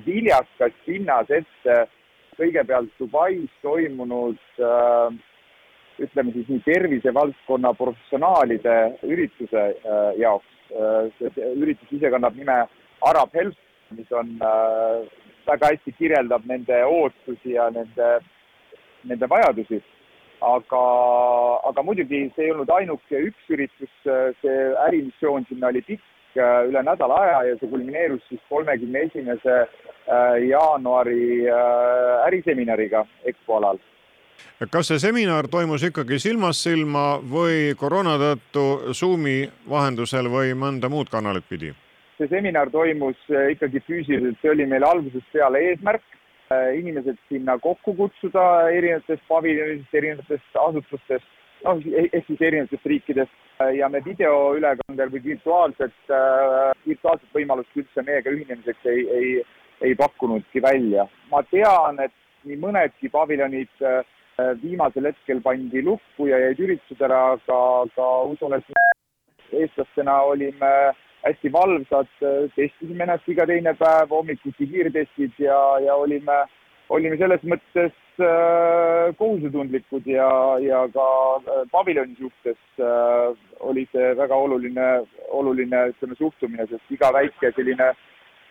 viljakas 0.06 0.76
pinnas 0.86 1.30
ette 1.34 1.78
kõigepealt 2.38 2.92
Dubais 3.00 3.50
toimunud 3.62 4.38
äh, 4.62 5.16
ütleme 5.98 6.34
siis 6.34 6.50
nii 6.52 6.62
tervisevaldkonna 6.66 7.74
professionaalide 7.78 8.76
ürituse 9.08 9.64
äh, 9.74 10.12
jaoks 10.22 10.52
äh,. 10.70 11.08
see 11.18 11.48
üritus 11.56 11.96
ise 11.98 12.12
kannab 12.14 12.38
nime 12.38 12.60
Arab 13.08 13.34
Health, 13.34 13.58
mis 13.96 14.12
on 14.12 14.34
äh, 14.42 15.06
väga 15.46 15.72
hästi 15.72 15.94
kirjeldab 15.98 16.44
nende 16.46 16.82
ootusi 16.84 17.54
ja 17.54 17.70
nende, 17.70 18.18
nende 19.04 19.30
vajadusi. 19.30 19.82
aga, 20.40 20.80
aga 21.68 21.82
muidugi 21.82 22.28
see 22.36 22.44
ei 22.46 22.52
olnud 22.52 22.70
ainuke 22.70 23.20
üks 23.26 23.48
üritus, 23.50 23.90
see 24.04 24.58
ärimissioon 24.86 25.46
sinna 25.48 25.72
oli 25.72 25.82
pikk 25.82 26.38
äh, 26.38 26.68
üle 26.68 26.82
nädala 26.86 27.16
aja 27.24 27.40
ja 27.48 27.56
see 27.58 27.70
kulmineerus 27.72 28.22
siis 28.28 28.44
kolmekümne 28.48 29.02
esimese 29.08 29.56
Äh, 30.08 30.48
jaanuari 30.48 31.44
äh, 31.48 32.26
äriseminariga 32.26 33.04
EXPO 33.24 33.56
alal. 33.56 33.78
kas 34.72 34.88
see 34.88 34.98
seminar 35.02 35.48
toimus 35.52 35.82
ikkagi 35.84 36.16
silmast 36.18 36.64
silma 36.64 37.18
või 37.20 37.74
koroona 37.76 38.14
tõttu 38.22 38.94
Zoomi 38.96 39.42
vahendusel 39.68 40.30
või 40.32 40.54
mõnda 40.56 40.88
muud 40.88 41.12
kanalit 41.12 41.44
pidi? 41.48 41.74
See 42.18 42.28
seminar 42.28 42.70
toimus 42.74 43.18
äh, 43.30 43.52
ikkagi 43.54 43.82
füüsiliselt, 43.86 44.38
see 44.42 44.52
oli 44.52 44.66
meil 44.66 44.86
algusest 44.86 45.28
peale 45.32 45.62
eesmärk, 45.70 46.04
äh, 46.52 46.72
inimesed 46.78 47.18
sinna 47.28 47.58
kokku 47.62 47.94
kutsuda 47.98 48.44
erinevatest 48.74 49.24
paviljonidest, 49.30 49.94
erinevatest 50.00 50.58
asutustest, 50.64 51.28
noh, 51.64 51.80
ehk 52.02 52.26
siis 52.26 52.42
erinevatest 52.50 52.90
riikidest 52.92 53.44
ja 53.74 53.88
me 53.90 53.98
videoülekandel 54.04 55.10
või 55.14 55.24
virtuaalset 55.24 56.12
äh,, 56.14 56.74
virtuaalset 56.86 57.32
võimalust 57.34 57.80
üldse 57.80 58.04
meiega 58.06 58.30
ühinemiseks 58.30 58.86
ei, 58.86 59.00
ei, 59.18 59.32
ei 59.88 59.96
pakkunudki 59.98 60.62
välja. 60.62 61.08
ma 61.30 61.42
tean, 61.50 61.98
et 62.04 62.14
nii 62.46 62.58
mõnedki 62.62 63.10
paviljonid 63.10 63.82
äh, 63.82 64.04
viimasel 64.62 65.10
hetkel 65.10 65.42
pandi 65.42 65.82
lukku 65.82 66.28
ja 66.30 66.38
jäid 66.44 66.62
üritused 66.62 67.02
ära, 67.02 67.32
aga, 67.34 67.58
aga 67.82 68.08
usun, 68.30 68.54
et 68.54 69.52
eestlastena 69.52 70.20
olime 70.28 70.72
hästi 71.28 71.52
valvsad, 71.52 72.10
testisime 72.56 73.04
ennast 73.04 73.28
iga 73.28 73.46
teine 73.48 73.74
päev, 73.78 74.12
hommikuti 74.14 74.68
kiirtestid 74.70 75.40
ja, 75.42 75.58
ja 75.84 75.96
olime, 76.00 76.38
olime 76.94 77.18
selles 77.20 77.44
mõttes 77.52 77.96
äh, 78.22 79.08
kohusetundlikud 79.20 80.08
ja, 80.08 80.28
ja 80.64 80.84
ka 80.94 81.08
äh, 81.38 81.64
paviljoni 81.72 82.16
suhtes 82.18 82.60
äh, 82.80 83.32
oli 83.60 83.86
see 83.92 84.12
väga 84.18 84.36
oluline, 84.46 84.88
oluline 85.40 85.88
ütleme 85.92 86.16
suhtumine, 86.20 86.68
sest 86.70 86.96
iga 86.96 87.12
väike 87.14 87.52
selline 87.56 87.92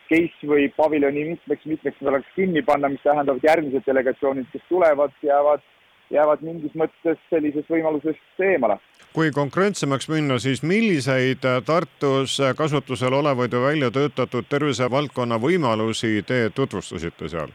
case 0.08 0.48
võib 0.48 0.76
paviljoni 0.78 1.26
mitmeks-mitmeks 1.34 2.04
nädalaks 2.04 2.30
kinni 2.36 2.64
panna, 2.68 2.92
mis 2.94 3.04
tähendab, 3.04 3.42
et 3.42 3.50
järgmised 3.50 3.90
delegatsioonid, 3.90 4.48
kes 4.54 4.64
tulevad, 4.70 5.16
jäävad, 5.26 5.66
jäävad 6.14 6.46
mingis 6.46 6.78
mõttes 6.80 7.20
sellisest 7.32 7.74
võimalusest 7.74 8.48
eemale 8.52 8.80
kui 9.18 9.32
konkreetsemaks 9.34 10.06
minna, 10.14 10.36
siis 10.38 10.60
milliseid 10.62 11.42
Tartus 11.66 12.36
kasutusel 12.58 13.16
olevaid 13.18 13.56
või 13.56 13.64
välja 13.64 13.88
töötatud 13.90 14.46
tervisevaldkonna 14.46 15.40
võimalusi 15.42 16.20
te 16.22 16.52
tutvustasite 16.54 17.30
seal? 17.32 17.50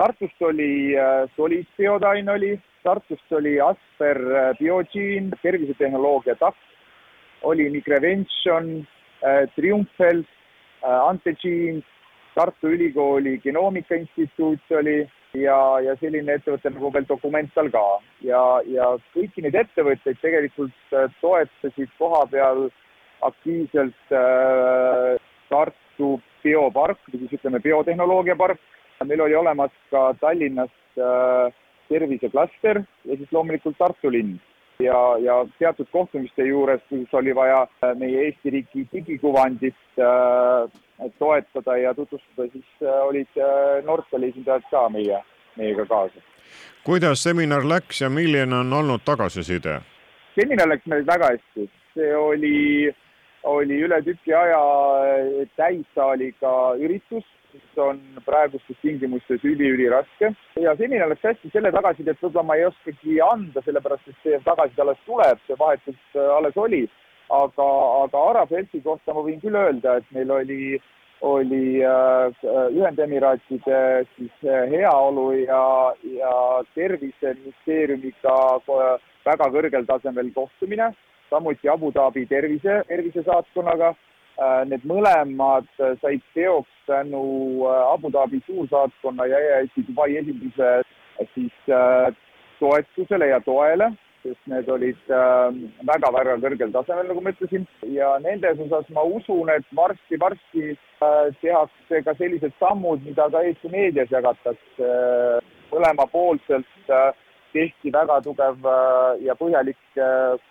Tartust 0.00 0.40
oli 0.48 0.96
äh, 0.96 1.26
Solis 1.36 1.68
biotain 1.76 2.32
oli, 2.32 2.54
Tartust 2.82 3.36
oli 3.36 3.58
Asper 3.60 4.22
äh, 4.24 4.46
Biogene, 4.56 5.36
tervisetehnoloogia 5.42 6.38
TAK, 6.40 6.56
oli 7.44 7.68
Microvention, 7.76 8.72
äh, 9.20 9.44
Triumphels, 9.54 10.30
Antegenes, 10.82 11.84
Tartu 12.34 12.68
Ülikooli 12.72 13.38
Genoomika 13.42 13.94
Instituut 13.94 14.72
oli 14.78 15.02
ja, 15.36 15.56
ja 15.84 15.96
selline 16.00 16.36
ettevõte 16.38 16.70
nagu 16.72 16.90
veel 16.94 17.06
Documental 17.08 17.70
ka. 17.72 17.84
ja, 18.24 18.42
ja 18.68 18.92
kõiki 19.16 19.44
neid 19.44 19.56
ettevõtteid 19.60 20.20
tegelikult 20.22 20.96
äh, 20.96 21.08
toetasid 21.20 21.92
koha 21.98 22.24
peal 22.32 22.68
aktiivselt 23.28 24.14
äh, 24.16 25.16
Tartu 25.52 26.14
biopark 26.42 27.00
või 27.12 27.24
siis 27.24 27.36
ütleme, 27.38 27.60
biotehnoloogiapark. 27.62 28.60
meil 29.04 29.20
oli 29.20 29.34
olemas 29.34 29.72
ka 29.90 30.12
Tallinnast 30.20 30.98
äh, 30.98 31.52
terviseklaster 31.88 32.84
ja 33.04 33.16
siis 33.16 33.32
loomulikult 33.32 33.78
Tartu 33.78 34.10
linn 34.10 34.38
ja, 34.84 35.16
ja 35.18 35.46
teatud 35.58 35.88
kohtumiste 35.92 36.46
juures, 36.46 36.80
kus 36.88 37.14
oli 37.14 37.34
vaja 37.34 37.62
äh, 37.62 37.94
meie 37.98 38.26
Eesti 38.26 38.50
riigi 38.50 38.86
digikuvandit 38.92 39.98
äh, 39.98 41.08
toetada 41.18 41.76
ja 41.76 41.94
tutvustada, 41.94 42.48
siis 42.52 42.66
äh, 42.82 43.02
olid 43.06 43.40
Nortali 43.84 44.28
esindajad 44.32 44.66
ka 44.70 44.88
meie, 44.88 45.22
meiega 45.56 45.86
kaasa. 45.86 46.24
kuidas 46.84 47.22
seminar 47.22 47.64
läks 47.68 48.00
ja 48.00 48.10
milline 48.10 48.56
on 48.56 48.72
olnud 48.72 49.04
tagasiside? 49.04 49.80
seminar 50.34 50.68
läks 50.68 50.86
meil 50.86 51.06
väga 51.06 51.34
hästi, 51.34 51.68
see 51.94 52.16
oli, 52.16 52.94
oli 53.42 53.82
üle 53.86 54.02
tüki 54.02 54.34
aja 54.34 54.62
täissaaliga 55.56 56.74
üritus, 56.78 57.24
mis 57.54 57.78
on 57.84 58.00
praegustes 58.26 58.78
tingimustes 58.82 59.44
üli-üliraske 59.44 60.32
ja 60.64 60.74
seminar 60.78 61.10
läks 61.12 61.26
hästi 61.28 61.52
selle 61.52 61.72
tagasisidet 61.74 62.20
võib-olla 62.22 62.46
ma 62.48 62.56
ei 62.58 62.66
oskagi 62.68 63.20
anda, 63.26 63.62
sellepärast 63.64 64.08
et 64.08 64.18
see 64.24 64.40
tagasiside 64.46 64.84
alles 64.84 65.04
tuleb, 65.06 65.40
see 65.46 65.58
vahetult 65.60 66.20
alles 66.38 66.58
oli. 66.66 66.82
Aga, 67.32 67.66
aga 68.04 68.22
Arabi 68.30 68.58
Helsi 68.58 68.82
kohta 68.84 69.14
ma 69.16 69.22
võin 69.24 69.38
küll 69.40 69.56
öelda, 69.56 69.94
et 70.00 70.08
meil 70.12 70.30
oli, 70.34 70.76
oli 71.24 71.80
äh, 71.80 72.42
Ühendemiraatide 72.74 73.78
siis 74.16 74.44
äh, 74.44 74.66
heaolu 74.68 75.30
ja, 75.38 75.62
ja 76.18 76.34
terviseministeeriumiga 76.74 78.36
väga 79.24 79.48
kõrgel 79.54 79.88
tasemel 79.88 80.28
kohtumine, 80.34 80.90
samuti 81.30 81.70
Abu 81.72 81.92
Dhabi 81.94 82.26
tervise, 82.28 82.82
tervisesaatkonnaga. 82.90 83.94
Äh, 84.40 84.62
need 84.70 84.86
mõlemad 84.88 85.68
said 86.00 86.22
teoks 86.36 86.70
tänu 86.88 87.66
Abu 87.68 88.10
Dhabi 88.14 88.40
suursaatkonna 88.46 89.26
ja 89.30 89.40
EAS-i 89.48 89.84
Dubai 89.86 90.14
esinduse 90.20 90.70
siis 91.34 91.74
toetusele 92.58 93.28
ja 93.28 93.40
toele 93.44 93.92
sest 94.22 94.46
need 94.50 94.68
olid 94.70 95.00
väga-väga 95.88 96.36
kõrgel 96.42 96.72
tasemel, 96.74 97.08
nagu 97.10 97.22
ma 97.24 97.32
ütlesin, 97.34 97.66
ja 97.90 98.12
nendes 98.22 98.60
osas 98.66 98.86
ma 98.94 99.04
usun, 99.18 99.50
et 99.52 99.66
varsti-varsti 99.76 100.68
äh, 100.72 101.32
tehakse 101.42 102.02
ka 102.06 102.14
sellised 102.20 102.54
sammud, 102.62 103.02
mida 103.06 103.28
ka 103.32 103.42
Eesti 103.48 103.72
meedias 103.72 104.12
jagatakse 104.14 104.92
mõlemapoolselt 105.72 106.92
äh, 106.92 107.10
tehti 107.52 107.92
väga 107.94 108.20
tugev 108.24 108.62
äh, 108.62 109.26
ja 109.26 109.36
põhjalik 109.38 110.00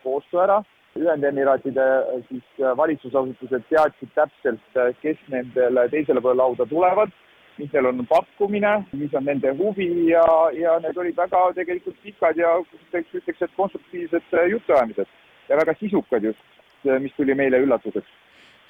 koostöö 0.03 0.45
ära. 0.45 0.61
Ühendemiraatide 0.99 1.83
siis 2.27 2.63
valitsusasutused 2.77 3.63
teadsid 3.69 4.09
täpselt, 4.15 4.79
kes 5.01 5.19
nendele 5.31 5.85
teisele 5.93 6.21
poole 6.21 6.41
lauda 6.41 6.65
tulevad 6.67 7.13
mis 7.61 7.73
neil 7.73 7.89
on 7.89 8.05
pakkumine, 8.09 8.71
mis 8.97 9.13
on 9.17 9.27
nende 9.27 9.51
huvi 9.59 9.89
ja, 10.09 10.23
ja 10.55 10.77
need 10.83 10.97
olid 10.97 11.17
väga 11.17 11.43
tegelikult 11.57 11.99
pikad 12.03 12.39
ja 12.39 12.55
ütleks, 12.61 13.41
et 13.41 13.57
konstruktiivsed 13.57 14.33
äh, 14.37 14.49
jutuajamised 14.55 15.11
ja 15.49 15.59
väga 15.59 15.75
sisukad 15.79 16.25
just, 16.29 16.43
äh, 16.87 16.99
mis 17.03 17.13
tuli 17.17 17.35
meile 17.37 17.61
üllatuseks. 17.65 18.17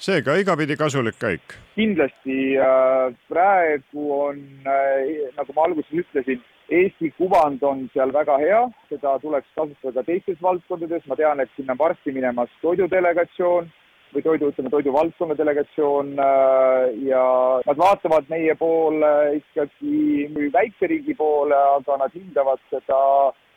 seega 0.02 0.36
igapidi 0.42 0.76
kasulik 0.78 1.20
käik. 1.22 1.58
kindlasti 1.76 2.58
äh, 2.58 3.14
praegu 3.30 4.08
on, 4.18 4.42
nagu 5.38 5.56
ma 5.56 5.68
alguses 5.68 6.04
ütlesin, 6.04 6.42
Eesti 6.72 7.10
kuvand 7.18 7.64
on 7.68 7.82
seal 7.94 8.14
väga 8.16 8.38
hea, 8.40 8.62
seda 8.88 9.18
tuleks 9.20 9.50
kasutada 9.58 10.00
ka 10.00 10.08
teistes 10.08 10.38
valdkondades, 10.42 11.04
ma 11.08 11.18
tean, 11.20 11.44
et 11.44 11.52
sinna 11.58 11.76
on 11.76 11.82
varsti 11.82 12.14
minemas 12.16 12.54
toidudelegatsioon 12.62 13.68
või 14.14 14.24
toidu, 14.26 14.50
ütleme 14.52 14.72
toiduvaldkonna 14.74 15.38
delegatsioon 15.40 16.14
äh, 16.20 16.88
ja 17.08 17.24
nad 17.66 17.80
vaatavad 17.80 18.28
meie 18.32 18.56
poole 18.60 19.12
ikkagi 19.38 20.50
väikeriigi 20.54 21.16
poole, 21.20 21.58
aga 21.78 21.98
nad 22.02 22.16
hindavad 22.16 22.62
seda, 22.72 23.02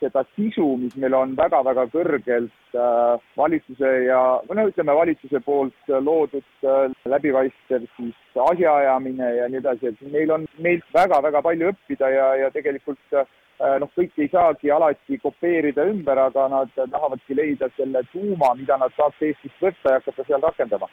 seda 0.03 0.25
sisu, 0.35 0.67
mis 0.81 0.95
meil 1.01 1.15
on 1.17 1.35
väga-väga 1.37 1.87
kõrgelt 1.93 2.77
äh, 2.77 3.15
valitsuse 3.37 3.93
ja, 4.07 4.21
või 4.47 4.59
noh, 4.61 4.71
ütleme 4.71 4.97
valitsuse 4.99 5.41
poolt 5.45 5.95
loodud 5.95 6.67
äh, 6.67 6.85
läbipaistev 7.11 7.87
siis 7.97 8.43
asjaajamine 8.49 9.31
ja 9.39 9.49
nii 9.49 9.63
edasi, 9.63 9.91
et 9.91 10.13
meil 10.13 10.31
on 10.35 10.47
meilt 10.63 10.85
väga-väga 10.95 11.43
palju 11.45 11.73
õppida 11.73 12.11
ja, 12.11 12.29
ja 12.45 12.53
tegelikult 12.55 13.19
noh, 13.59 13.89
kõike 13.95 14.25
ei 14.25 14.29
saagi 14.31 14.71
alati 14.71 15.19
kopeerida 15.23 15.85
ümber, 15.91 16.19
aga 16.27 16.47
nad 16.51 16.71
tahavadki 16.75 17.37
leida 17.37 17.69
selle 17.77 18.03
tuuma, 18.11 18.53
mida 18.59 18.77
nad 18.77 18.93
saaks 18.97 19.21
Eestist 19.21 19.61
võtta 19.61 19.95
ja 19.95 20.01
hakata 20.03 20.27
seal 20.27 20.43
rakendama. 20.49 20.89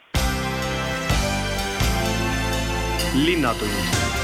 linnatund 3.13 4.22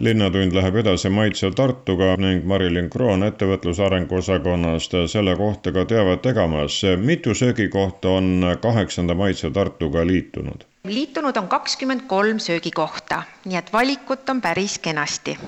linnatund 0.00 0.52
läheb 0.56 0.76
edasi 0.80 1.10
Maitse 1.12 1.50
Tartuga 1.56 2.14
ning 2.16 2.44
Marilyn 2.48 2.90
Kroon 2.90 3.24
ettevõtluse 3.26 3.84
arengu 3.84 4.16
osakonnast 4.16 4.96
selle 5.12 5.36
kohta 5.36 5.72
ka 5.72 5.84
teavet 5.84 6.22
tegemas. 6.22 6.82
mitu 6.96 7.34
söögikohta 7.34 8.08
on 8.08 8.56
kaheksanda 8.60 9.14
Maitse 9.14 9.50
Tartuga 9.50 10.06
liitunud? 10.06 10.64
liitunud 10.84 11.36
on 11.36 11.48
kakskümmend 11.48 12.06
kolm 12.06 12.38
söögikohta, 12.38 13.22
nii 13.44 13.56
et 13.56 13.72
valikut 13.72 14.28
on 14.28 14.40
päris 14.40 14.78
kenasti 14.78 15.38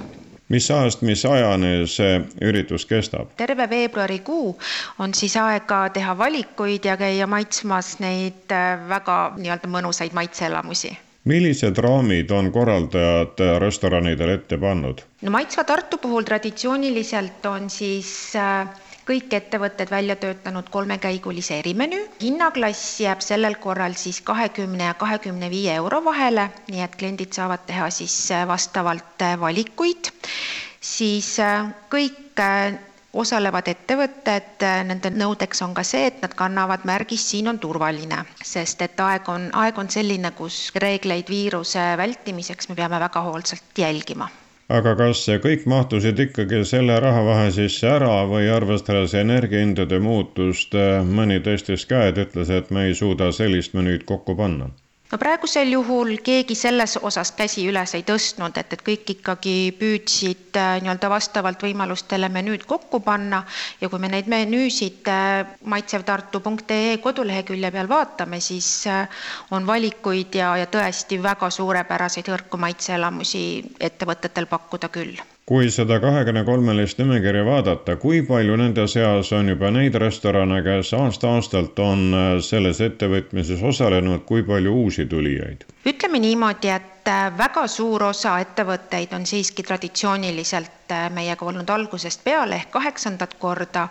mis 0.49 0.71
ajast 0.71 1.02
mis 1.02 1.25
ajani 1.25 1.87
see 1.88 2.18
üritus 2.44 2.85
kestab? 2.87 3.32
terve 3.37 3.68
veebruarikuu 3.71 4.59
on 4.99 5.14
siis 5.14 5.37
aega 5.37 5.88
teha 5.88 6.18
valikuid 6.18 6.85
ja 6.85 6.97
käia 6.97 7.26
maitsmas 7.26 7.97
neid 8.04 8.52
äh, 8.52 8.76
väga 8.88 9.16
nii-öelda 9.38 9.71
mõnusaid 9.73 10.12
maitseelamusi. 10.12 10.92
Millised 11.25 11.79
raamid 11.79 12.31
on 12.31 12.50
korraldajad 12.52 13.43
restoranidele 13.62 14.38
ette 14.41 14.59
pannud? 14.59 15.02
no 15.23 15.31
Maitsva 15.31 15.64
Tartu 15.64 15.99
puhul 16.02 16.26
traditsiooniliselt 16.26 17.47
on 17.47 17.69
siis 17.71 18.11
äh, 18.37 18.67
kõik 19.07 19.35
ettevõtted 19.38 19.91
välja 19.91 20.17
töötanud 20.17 20.71
kolmekäigulise 20.71 21.59
erimenüü. 21.59 22.02
hinnaklass 22.23 23.00
jääb 23.00 23.23
sellel 23.23 23.55
korral 23.62 23.95
siis 23.99 24.21
kahekümne 24.21 24.91
ja 24.91 24.95
kahekümne 24.95 25.50
viie 25.50 25.75
euro 25.75 26.05
vahele, 26.05 26.50
nii 26.71 26.83
et 26.83 26.97
kliendid 26.97 27.33
saavad 27.33 27.67
teha 27.67 27.91
siis 27.91 28.17
äh, 28.31 28.47
vastavalt 28.49 29.23
äh, 29.23 29.38
valikuid. 29.41 30.11
siis 30.81 31.37
kõik 31.91 32.41
osalevad 33.12 33.69
ettevõtted, 33.69 34.64
nende 34.88 35.11
nõudeks 35.12 35.62
on 35.66 35.75
ka 35.76 35.85
see, 35.87 36.07
et 36.11 36.23
nad 36.25 36.35
kannavad 36.37 36.87
märgist 36.88 37.33
Siin 37.33 37.49
on 37.52 37.59
turvaline, 37.62 38.25
sest 38.45 38.83
et 38.83 39.00
aeg 39.00 39.28
on, 39.28 39.49
aeg 39.64 39.78
on 39.78 39.90
selline, 39.92 40.33
kus 40.37 40.71
reegleid 40.75 41.28
viiruse 41.28 41.92
vältimiseks 42.00 42.69
me 42.69 42.78
peame 42.78 43.00
väga 43.00 43.25
hoolsalt 43.28 43.85
jälgima 43.85 44.31
aga 44.73 44.92
kas 44.97 45.25
kõik 45.45 45.64
mahtusid 45.69 46.21
ikkagi 46.25 46.62
selle 46.69 46.95
rahavahe 47.04 47.50
sisse 47.52 47.88
ära 47.90 48.23
või 48.31 48.47
arvestades 48.52 49.14
energiahindade 49.21 49.99
muutust, 50.00 50.76
mõni 51.19 51.40
tõstis 51.45 51.85
käed, 51.90 52.21
ütles, 52.25 52.49
et 52.50 52.71
me 52.71 52.87
ei 52.88 52.95
suuda 52.97 53.33
sellist 53.37 53.76
menüüd 53.76 54.07
kokku 54.09 54.37
panna? 54.38 54.71
No 55.12 55.19
praegusel 55.21 55.69
juhul 55.75 56.14
keegi 56.25 56.54
selles 56.57 56.95
osas 57.09 57.33
käsi 57.37 57.66
üles 57.69 57.92
ei 57.99 58.04
tõstnud, 58.09 58.57
et, 58.57 58.73
et 58.73 58.85
kõik 58.87 59.11
ikkagi 59.16 59.57
püüdsid 59.78 60.57
äh, 60.57 60.78
nii-öelda 60.85 61.11
vastavalt 61.12 61.64
võimalustele 61.66 62.31
menüüd 62.33 62.64
kokku 62.69 63.02
panna. 63.04 63.42
Ja 63.83 63.90
kui 63.92 64.00
me 64.02 64.09
neid 64.12 64.31
menüüsid 64.33 65.11
äh, 65.12 65.52
maitsevtartu.ee 65.75 66.97
kodulehekülje 67.04 67.73
peal 67.76 67.92
vaatame, 67.92 68.40
siis 68.40 68.71
äh, 68.88 69.26
on 69.52 69.69
valikuid 69.69 70.40
ja, 70.40 70.54
ja 70.62 70.71
tõesti 70.73 71.21
väga 71.23 71.52
suurepäraseid 71.52 72.33
hõrku 72.33 72.61
maitseelamusi 72.64 73.45
ettevõtetel 73.90 74.49
pakkuda 74.49 74.88
küll 74.92 75.21
kui 75.46 75.70
seda 75.75 75.96
kahekümne 76.00 76.44
kolmelist 76.44 76.99
nimekirja 77.02 77.44
vaadata, 77.44 77.96
kui 77.96 78.20
palju 78.26 78.56
nende 78.56 78.84
seas 78.90 79.32
on 79.34 79.49
juba 79.50 79.72
neid 79.75 79.96
restorane, 79.99 80.61
kes 80.62 80.92
aasta-aastalt 80.94 81.80
on 81.82 82.04
äh, 82.14 82.28
selles 82.46 82.80
ettevõtmises 82.87 83.62
osalenud, 83.72 84.22
kui 84.28 84.44
palju 84.46 84.75
uusi 84.84 85.06
tulijaid? 85.06 85.64
ütleme 85.87 86.20
niimoodi, 86.22 86.70
et 86.70 87.11
äh, 87.11 87.25
väga 87.38 87.66
suur 87.66 88.04
osa 88.11 88.37
ettevõtteid 88.44 89.16
on 89.18 89.26
siiski 89.26 89.66
traditsiooniliselt 89.66 90.94
äh, 90.94 91.08
meiega 91.11 91.50
olnud 91.50 91.75
algusest 91.75 92.22
peale 92.25 92.61
ehk 92.62 92.70
kaheksandat 92.78 93.34
korda 93.42 93.88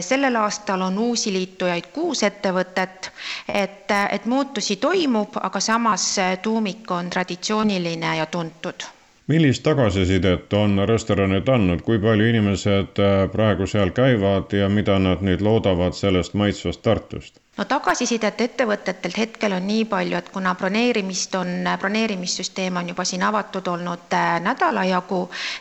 sellel 0.00 0.36
aastal 0.40 0.80
on 0.80 0.98
uusi 0.98 1.28
liitujaid 1.32 1.90
kuus 1.92 2.22
ettevõtet, 2.24 3.10
et, 3.52 3.92
et 3.92 4.26
muutusi 4.26 4.78
toimub, 4.80 5.36
aga 5.36 5.60
samas 5.60 6.08
tuumik 6.42 6.90
on 6.90 7.12
traditsiooniline 7.12 8.16
ja 8.16 8.26
tuntud 8.26 8.88
millist 9.26 9.62
tagasisidet 9.64 10.52
on 10.52 10.80
restoranid 10.88 11.48
andnud, 11.48 11.82
kui 11.86 11.98
palju 11.98 12.26
inimesed 12.32 13.00
äh, 13.04 13.14
praegu 13.32 13.66
seal 13.66 13.94
käivad 13.96 14.52
ja 14.52 14.68
mida 14.68 14.98
nad 14.98 15.24
nüüd 15.24 15.44
loodavad 15.44 15.96
sellest 15.96 16.34
maitsvast 16.34 16.82
Tartust? 16.82 17.43
No 17.56 17.64
tagasisidet 17.70 18.40
ettevõtetelt 18.44 19.18
hetkel 19.20 19.52
on 19.56 19.66
nii 19.68 19.84
palju, 19.90 20.16
et 20.18 20.30
kuna 20.34 20.54
broneerimist 20.58 21.34
on, 21.38 21.52
broneerimissüsteem 21.80 22.80
on 22.80 22.88
juba 22.90 23.04
siin 23.06 23.22
avatud 23.26 23.68
olnud 23.70 24.16
äh, 24.18 24.40
nädala 24.42 24.82
jagu, 24.88 25.20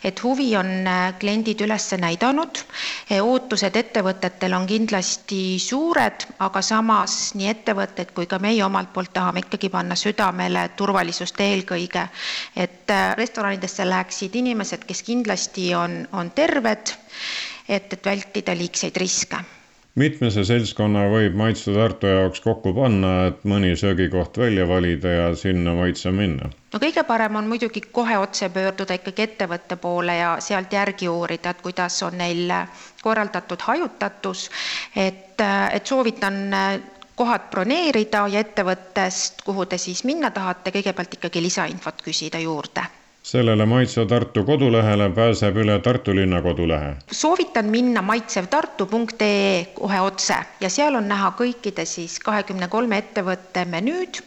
et 0.09 0.23
huvi 0.23 0.47
on 0.57 0.71
äh, 0.89 1.03
kliendid 1.21 1.61
üles 1.67 1.85
näidanud, 2.01 2.63
äh, 3.11 3.21
ootused 3.21 3.77
ettevõtetel 3.83 4.57
on 4.57 4.65
kindlasti 4.71 5.41
suured, 5.67 6.25
aga 6.47 6.61
samas 6.65 7.17
nii 7.37 7.51
ettevõtted 7.53 8.13
kui 8.17 8.25
ka 8.31 8.41
meie 8.41 8.63
omalt 8.65 8.93
poolt 8.93 9.13
tahame 9.13 9.45
ikkagi 9.45 9.69
panna 9.77 9.95
südamele 9.99 10.65
turvalisust 10.79 11.39
eelkõige, 11.45 12.07
et 12.65 12.93
restoranidesse 13.21 13.85
läheksid 13.89 14.35
inimesed, 14.41 14.85
kes 14.89 15.03
kindlasti 15.05 15.69
on, 15.77 15.99
on 16.11 16.31
terved, 16.31 16.95
et, 17.69 17.93
et 17.93 18.05
vältida 18.05 18.57
liigseid 18.57 18.97
riske 19.05 19.43
mitmese 19.99 20.43
seltskonna 20.47 21.03
võib 21.11 21.35
Maitse 21.37 21.73
Tartu 21.73 22.09
jaoks 22.09 22.41
kokku 22.41 22.73
panna, 22.73 23.11
et 23.29 23.43
mõni 23.49 23.73
söögikoht 23.77 24.37
välja 24.41 24.65
valida 24.69 25.11
ja 25.11 25.27
sinna 25.37 25.75
maitse 25.77 26.11
minna? 26.11 26.49
no 26.73 26.79
kõige 26.81 27.03
parem 27.05 27.37
on 27.37 27.49
muidugi 27.51 27.83
kohe 27.93 28.17
otse 28.17 28.49
pöörduda 28.53 28.97
ikkagi 28.97 29.27
ettevõtte 29.27 29.77
poole 29.77 30.17
ja 30.17 30.31
sealt 30.41 30.73
järgi 30.73 31.09
uurida, 31.09 31.53
et 31.53 31.61
kuidas 31.61 31.99
on 32.03 32.17
neil 32.17 32.49
korraldatud 33.03 33.61
hajutatus, 33.67 34.49
et, 34.95 35.37
et 35.41 35.85
soovitan 35.85 36.41
kohad 37.15 37.47
broneerida 37.51 38.25
ja 38.33 38.41
ettevõttest, 38.41 39.45
kuhu 39.45 39.69
te 39.69 39.77
siis 39.77 40.03
minna 40.09 40.33
tahate, 40.33 40.73
kõigepealt 40.73 41.19
ikkagi 41.19 41.45
lisainfot 41.45 42.01
küsida 42.01 42.41
juurde 42.41 42.89
sellele 43.23 43.65
Maitsev 43.65 44.07
Tartu 44.07 44.43
kodulehele 44.43 45.09
pääseb 45.15 45.57
üle 45.57 45.79
Tartu 45.79 46.15
linna 46.15 46.41
kodulehe. 46.41 46.95
soovitan 47.11 47.65
minna 47.65 48.01
maitsevtartu.ee 48.01 49.65
kohe 49.75 50.01
otse 50.01 50.35
ja 50.59 50.69
seal 50.69 50.95
on 50.95 51.07
näha 51.07 51.31
kõikide 51.39 51.85
siis 51.85 52.19
kahekümne 52.19 52.67
kolme 52.67 52.99
ettevõtte 52.99 53.65
menüüd, 53.65 54.19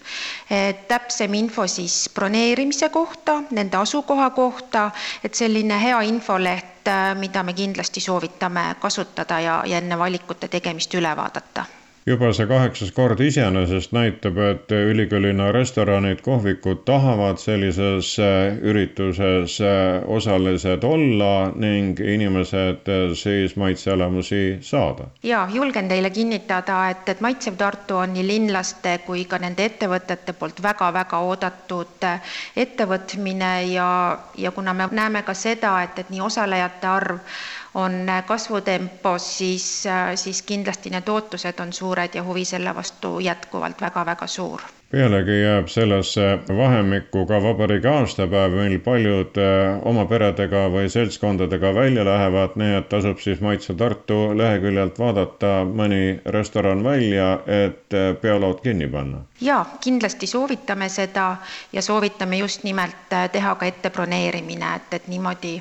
täpsem 0.88 1.34
info 1.34 1.66
siis 1.66 2.08
broneerimise 2.14 2.88
kohta, 2.88 3.42
nende 3.50 3.76
asukoha 3.76 4.30
kohta, 4.30 4.90
et 5.24 5.34
selline 5.34 5.80
hea 5.82 6.00
infoleht, 6.08 6.88
mida 7.20 7.42
me 7.42 7.52
kindlasti 7.52 8.00
soovitame 8.00 8.76
kasutada 8.80 9.40
ja, 9.40 9.62
ja 9.66 9.82
enne 9.82 9.98
valikute 9.98 10.48
tegemist 10.48 10.94
üle 10.94 11.16
vaadata 11.16 11.66
juba 12.06 12.28
see 12.32 12.46
kaheksas 12.46 12.92
kord 12.94 13.20
iseenesest 13.20 13.90
näitab, 13.94 14.36
et 14.38 14.70
ülikoolina 14.70 15.48
restoranid, 15.52 16.20
kohvikud 16.22 16.84
tahavad 16.86 17.40
sellises 17.42 18.12
äh, 18.22 18.54
ürituses 18.62 19.56
äh, 19.60 20.04
osalised 20.06 20.86
olla 20.86 21.50
ning 21.54 21.98
inimesed 22.00 22.86
äh, 22.86 23.10
siis 23.14 23.56
maitseelamusi 23.56 24.58
saada. 24.60 25.08
ja 25.22 25.48
julgen 25.52 25.88
teile 25.88 26.10
kinnitada, 26.10 26.90
et, 26.90 27.08
et 27.08 27.20
Maitsev 27.20 27.58
Tartu 27.58 27.96
on 27.96 28.14
nii 28.14 28.26
linlaste 28.26 28.98
kui 29.06 29.24
ka 29.24 29.42
nende 29.42 29.66
ettevõtete 29.66 30.32
poolt 30.38 30.62
väga-väga 30.62 31.18
oodatud 31.18 32.06
ettevõtmine 32.56 33.52
ja, 33.72 33.90
ja 34.38 34.50
kuna 34.50 34.74
me 34.74 34.88
näeme 34.92 35.22
ka 35.22 35.34
seda, 35.34 35.80
et, 35.82 35.98
et 35.98 36.10
nii 36.10 36.22
osalejate 36.30 36.86
arv 36.86 37.18
on 37.76 38.06
kasvutempos, 38.26 39.26
siis, 39.38 39.66
siis 40.14 40.42
kindlasti 40.42 40.90
need 40.94 41.08
ootused 41.12 41.60
on 41.60 41.72
suured 41.76 42.14
ja 42.16 42.24
huvi 42.24 42.44
selle 42.48 42.72
vastu 42.74 43.18
jätkuvalt 43.20 43.80
väga-väga 43.84 44.26
suur 44.26 44.64
pealegi 44.90 45.40
jääb 45.42 45.66
sellesse 45.68 46.38
vahemikku 46.56 47.26
ka 47.26 47.40
vabariigi 47.42 47.88
aastapäev, 47.90 48.52
mil 48.54 48.78
paljud 48.84 49.38
eh, 49.42 49.80
oma 49.90 50.04
peredega 50.06 50.66
või 50.70 50.86
seltskondadega 50.92 51.72
välja 51.74 52.04
lähevad, 52.06 52.54
nii 52.60 52.76
et 52.78 52.88
tasub 52.92 53.18
siis 53.22 53.42
Maitse 53.42 53.74
Tartu 53.74 54.18
leheküljelt 54.38 54.98
vaadata 55.02 55.52
mõni 55.66 56.20
restoran 56.38 56.84
välja, 56.86 57.32
et 57.46 57.98
peolaud 58.22 58.62
kinni 58.62 58.86
panna. 58.88 59.24
jaa, 59.40 59.64
kindlasti 59.82 60.26
soovitame 60.30 60.88
seda 60.88 61.28
ja 61.72 61.82
soovitame 61.82 62.38
just 62.44 62.62
nimelt 62.64 63.12
eh, 63.12 63.28
teha 63.32 63.54
ka 63.54 63.66
ette 63.66 63.90
broneerimine, 63.90 64.74
et, 64.76 65.00
et 65.00 65.08
niimoodi, 65.10 65.58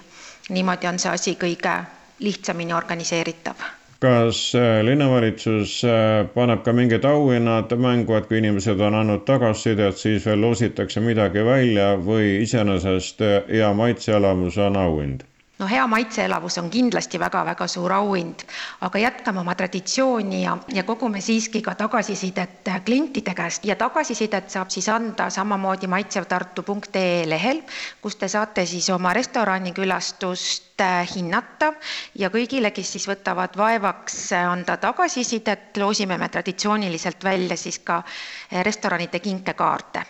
niimoodi 0.50 0.94
on 0.94 1.02
see 1.02 1.12
asi 1.12 1.38
kõige 1.42 1.80
lihtsamini 2.20 2.74
organiseeritav. 2.74 3.56
kas 4.00 4.40
äh, 4.56 4.84
linnavalitsus 4.86 5.84
äh, 5.84 6.28
paneb 6.34 6.64
ka 6.64 6.74
mingid 6.74 7.06
auhinnad 7.10 7.72
mängu, 7.80 8.14
et 8.18 8.28
kui 8.30 8.38
inimesed 8.38 8.80
on 8.80 8.98
andnud 9.02 9.24
tagasisidet, 9.26 9.98
siis 9.98 10.26
veel 10.26 10.42
loositakse 10.42 11.02
midagi 11.02 11.46
välja 11.46 11.94
või 12.10 12.36
iseenesest 12.44 13.24
äh, 13.26 13.40
hea 13.50 13.72
maitseelamus 13.74 14.60
on 14.68 14.78
auhind? 14.78 15.24
no 15.60 15.68
hea 15.68 15.86
maitseelavus 15.88 16.58
on 16.60 16.70
kindlasti 16.70 17.20
väga-väga 17.20 17.68
suur 17.72 17.94
auhind, 17.96 18.44
aga 18.84 19.00
jätkame 19.00 19.40
oma 19.40 19.56
traditsiooni 19.56 20.42
ja, 20.44 20.58
ja 20.74 20.84
kogume 20.84 21.22
siiski 21.24 21.62
ka 21.64 21.76
tagasisidet 21.80 22.72
klientide 22.86 23.34
käest 23.38 23.66
ja 23.66 23.76
tagasisidet 23.80 24.50
saab 24.52 24.74
siis 24.74 24.90
anda 24.92 25.30
samamoodi 25.30 25.88
maitsevtartu.ee 25.92 27.24
lehel, 27.30 27.64
kus 28.02 28.20
te 28.20 28.28
saate 28.32 28.66
siis 28.66 28.90
oma 28.90 29.14
restoranikülastust 29.16 30.84
äh, 30.84 31.08
hinnata 31.16 31.74
ja 32.16 32.30
kõigile, 32.30 32.72
kes 32.72 32.96
siis 32.96 33.08
võtavad 33.10 33.58
vaevaks 33.58 34.20
anda 34.40 34.78
tagasisidet, 34.78 35.78
loosime 35.78 36.18
me 36.18 36.30
traditsiooniliselt 36.30 37.24
välja 37.24 37.58
siis 37.58 37.80
ka 37.80 38.02
äh, 38.04 38.64
restoranide 38.64 39.20
kinkekaarte 39.20 40.06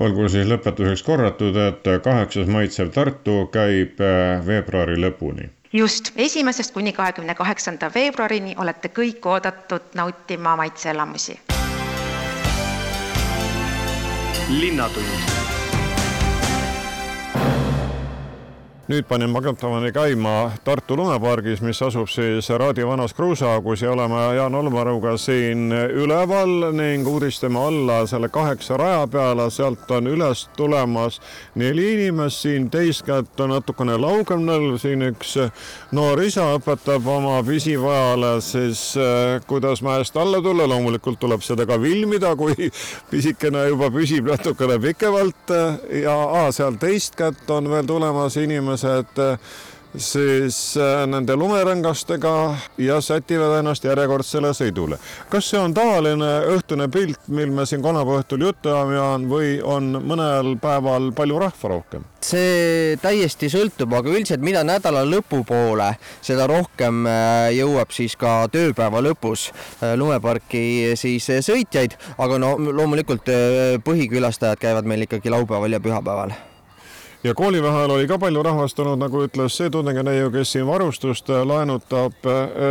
olgu 0.00 0.28
siis 0.32 0.48
lõpetuseks 0.48 1.02
korratud, 1.04 1.56
et 1.60 1.88
kaheksas 2.04 2.48
maitsev 2.50 2.92
Tartu 2.94 3.44
käib 3.52 4.00
äh, 4.00 4.40
veebruari 4.46 4.96
lõpuni. 5.00 5.50
just, 5.72 6.12
esimesest 6.16 6.72
kuni 6.74 6.92
kahekümne 6.92 7.34
kaheksanda 7.34 7.90
veebruarini 7.94 8.54
olete 8.58 8.88
kõik 8.88 9.26
oodatud 9.26 9.94
nautima 9.94 10.56
maitseelamusi. 10.56 11.40
linnatund 14.50 15.49
nüüd 18.90 19.06
panin 19.06 19.30
magnetofoni 19.30 19.92
käima 19.94 20.50
Tartu 20.64 20.96
lumepargis, 20.98 21.60
mis 21.62 21.78
asub 21.82 22.08
siis 22.10 22.48
Raadi 22.50 22.82
vanas 22.86 23.12
kruusaaugus 23.14 23.82
ja 23.84 23.92
oleme 23.92 24.18
Jaan 24.34 24.54
Olmaruga 24.54 25.12
siin 25.16 25.70
üleval 25.72 26.72
ning 26.74 27.06
uudistame 27.06 27.58
alla 27.60 28.00
selle 28.10 28.28
kaheksa 28.28 28.76
raja 28.76 29.04
peale, 29.06 29.46
sealt 29.50 29.90
on 29.94 30.10
üles 30.10 30.48
tulemas 30.56 31.20
neli 31.54 31.84
inimest, 31.92 32.42
siin 32.42 32.66
teist 32.70 33.04
kätt 33.06 33.40
on 33.40 33.52
natukene 33.54 33.94
laugemal, 33.94 34.74
siin 34.82 35.06
üks 35.12 35.36
noor 35.94 36.24
isa 36.26 36.48
õpetab 36.56 37.06
oma 37.06 37.38
pisivajale 37.46 38.32
siis 38.42 38.82
eh, 38.98 39.38
kuidas 39.46 39.84
mäest 39.86 40.18
alla 40.18 40.42
tulla, 40.42 40.66
loomulikult 40.66 41.20
tuleb 41.22 41.46
seda 41.46 41.68
ka 41.68 41.78
filmida, 41.78 42.34
kui 42.34 42.72
pisikene 43.10 43.68
juba 43.68 43.92
püsib 43.94 44.32
natukene 44.34 44.80
pikemalt. 44.82 45.54
Ja 46.02 46.18
aa, 46.42 46.50
seal 46.54 46.74
teist 46.80 47.14
kätt 47.18 47.50
on 47.54 47.70
veel 47.70 47.86
tulemas 47.86 48.34
inimesed 48.40 48.79
inimesed 48.80 49.40
siis 49.96 50.76
äh, 50.78 51.02
nende 51.10 51.34
lumerõngastega 51.34 52.32
ja 52.78 53.00
sätivad 53.02 53.56
ennast 53.58 53.84
järjekordsele 53.84 54.52
sõidule. 54.54 54.98
kas 55.28 55.48
see 55.50 55.58
on 55.58 55.74
tavaline 55.74 56.28
õhtune 56.54 56.86
pilt, 56.88 57.26
mil 57.26 57.50
me 57.50 57.64
siin 57.66 57.82
kolmapäeva 57.82 58.20
õhtul 58.20 58.44
juttu 58.46 58.70
ajame 58.70 59.26
või 59.30 59.56
on 59.62 59.90
mõnel 60.06 60.54
päeval 60.62 61.10
palju 61.16 61.40
rahva 61.42 61.72
rohkem? 61.72 62.04
see 62.22 62.94
täiesti 63.02 63.50
sõltub, 63.50 63.90
aga 63.98 64.12
üldiselt 64.12 64.44
mida 64.46 64.62
nädala 64.62 65.02
lõpupoole, 65.08 65.88
seda 66.22 66.46
rohkem 66.46 67.02
äh, 67.10 67.48
jõuab 67.56 67.90
siis 67.90 68.14
ka 68.20 68.44
tööpäeva 68.52 69.02
lõpus 69.02 69.48
lumeparki 69.96 70.94
siis 70.94 71.26
sõitjaid, 71.26 71.98
aga 72.18 72.38
no 72.38 72.54
loomulikult 72.60 73.26
põhikülastajad 73.82 74.62
käivad 74.62 74.86
meil 74.86 75.08
ikkagi 75.08 75.34
laupäeval 75.34 75.74
ja 75.74 75.82
pühapäeval 75.82 76.36
ja 77.24 77.34
koolivaheajal 77.34 77.90
oli 77.90 78.06
ka 78.08 78.18
palju 78.18 78.42
rahvast 78.42 78.78
olnud, 78.80 79.00
nagu 79.02 79.24
ütles 79.26 79.56
see 79.58 79.70
tudengineiu, 79.70 80.30
kes 80.32 80.54
siin 80.54 80.66
varustust 80.66 81.28
laenutab, 81.28 82.16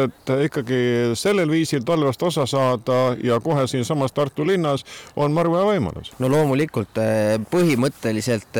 et 0.03 0.31
ikkagi 0.45 0.79
sellel 1.19 1.51
viisil 1.51 1.83
talvest 1.85 2.23
osa 2.25 2.45
saada 2.49 2.99
ja 3.23 3.39
kohe 3.43 3.67
siinsamas 3.69 4.13
Tartu 4.15 4.45
linnas 4.47 4.85
on 5.15 5.31
maru 5.35 5.53
hea 5.55 5.65
võimalus. 5.67 6.11
no 6.19 6.31
loomulikult 6.33 6.97
eh, 6.97 7.35
põhimõtteliselt 7.51 8.57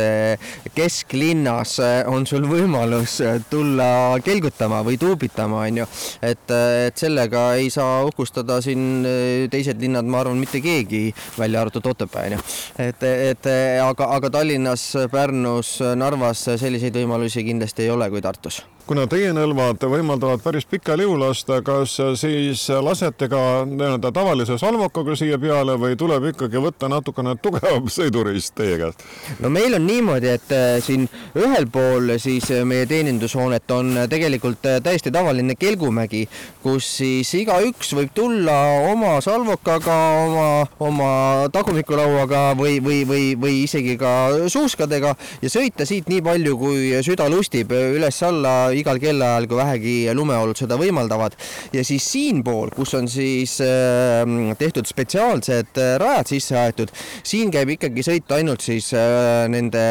kesklinnas 0.75 1.80
on 2.08 2.28
sul 2.30 2.45
võimalus 2.49 3.17
tulla 3.49 4.19
kelgutama 4.23 4.84
või 4.86 4.99
tuubitama, 5.02 5.63
on 5.65 5.82
ju, 5.82 5.89
et, 6.21 6.54
et 6.86 6.97
sellega 6.97 7.56
ei 7.58 7.69
saa 7.73 8.04
uhkustada 8.06 8.60
siin 8.62 9.02
teised 9.49 9.82
linnad, 9.82 10.06
ma 10.06 10.21
arvan, 10.21 10.38
mitte 10.38 10.62
keegi, 10.62 11.10
välja 11.39 11.65
arvatud 11.65 11.89
Otepää, 11.89 12.28
on 12.30 12.38
ju. 12.38 12.45
et, 12.86 13.04
et 13.34 13.52
aga, 13.82 14.12
aga 14.19 14.30
Tallinnas, 14.38 14.86
Pärnus, 15.12 15.78
Narvas 15.95 16.43
selliseid 16.59 16.95
võimalusi 16.95 17.43
kindlasti 17.47 17.85
ei 17.85 17.93
ole 17.93 18.09
kui 18.09 18.21
Tartus 18.21 18.61
kuna 18.89 19.04
teie 19.06 19.30
nõlvad 19.38 19.84
võimaldavad 19.86 20.41
päris 20.41 20.65
pika 20.65 20.95
liu 20.97 21.13
lasta, 21.19 21.60
kas 21.62 21.91
siis 22.17 22.63
lasete 22.82 23.28
ka 23.30 23.41
nii-öelda 23.69 24.10
tavalise 24.15 24.56
salvokaga 24.58 25.13
siia 25.19 25.38
peale 25.38 25.75
või 25.78 25.93
tuleb 25.99 26.25
ikkagi 26.32 26.58
võtta 26.63 26.89
natukene 26.89 27.36
tugevam 27.38 27.86
sõiduriist 27.97 28.56
teie 28.58 28.80
käest? 28.82 29.04
no 29.43 29.52
meil 29.54 29.78
on 29.78 29.86
niimoodi, 29.86 30.32
et 30.34 30.54
äh, 30.56 30.80
siin 30.82 31.06
ühel 31.38 31.67
pool 31.69 32.15
siis 32.17 32.47
meie 32.65 32.88
teenindushoonet 32.89 33.69
on 33.75 33.91
tegelikult 34.10 34.65
äh, 34.65 34.80
täiesti 34.82 35.13
tavaline 35.13 35.54
kelgumägi, 35.60 36.23
kus 36.65 36.89
siis 37.04 37.36
igaüks 37.38 37.93
võib 37.93 38.15
tulla 38.17 38.58
oma 38.89 39.19
salvokaga, 39.21 39.99
oma, 40.23 40.47
oma 40.82 41.12
tagumikulauaga 41.54 42.41
või, 42.58 42.80
või, 42.82 43.04
või, 43.06 43.30
või 43.38 43.62
isegi 43.67 43.99
ka 44.02 44.49
suuskadega 44.49 45.13
ja 45.45 45.54
sõita 45.54 45.86
siit 45.86 46.10
nii 46.10 46.25
palju, 46.25 46.58
kui 46.58 47.06
süda 47.06 47.30
lustib 47.30 47.78
üles-alla 47.78 48.58
igal 48.81 48.99
kellaajal, 49.01 49.47
kui 49.49 49.59
vähegi 49.59 49.95
lumeolud 50.15 50.57
seda 50.59 50.77
võimaldavad. 50.79 51.35
ja 51.73 51.83
siis 51.85 52.05
siinpool, 52.11 52.71
kus 52.75 52.93
on 52.97 53.07
siis 53.11 53.59
äh, 53.63 54.23
tehtud 54.59 54.89
spetsiaalsed 54.89 55.79
äh, 55.79 55.95
rajad 56.01 56.33
sisse 56.33 56.57
aetud, 56.59 56.93
siin 57.23 57.51
käib 57.53 57.75
ikkagi 57.75 58.05
sõit 58.05 58.31
ainult 58.35 58.65
siis 58.65 58.91
äh, 58.97 59.45
nende 59.51 59.83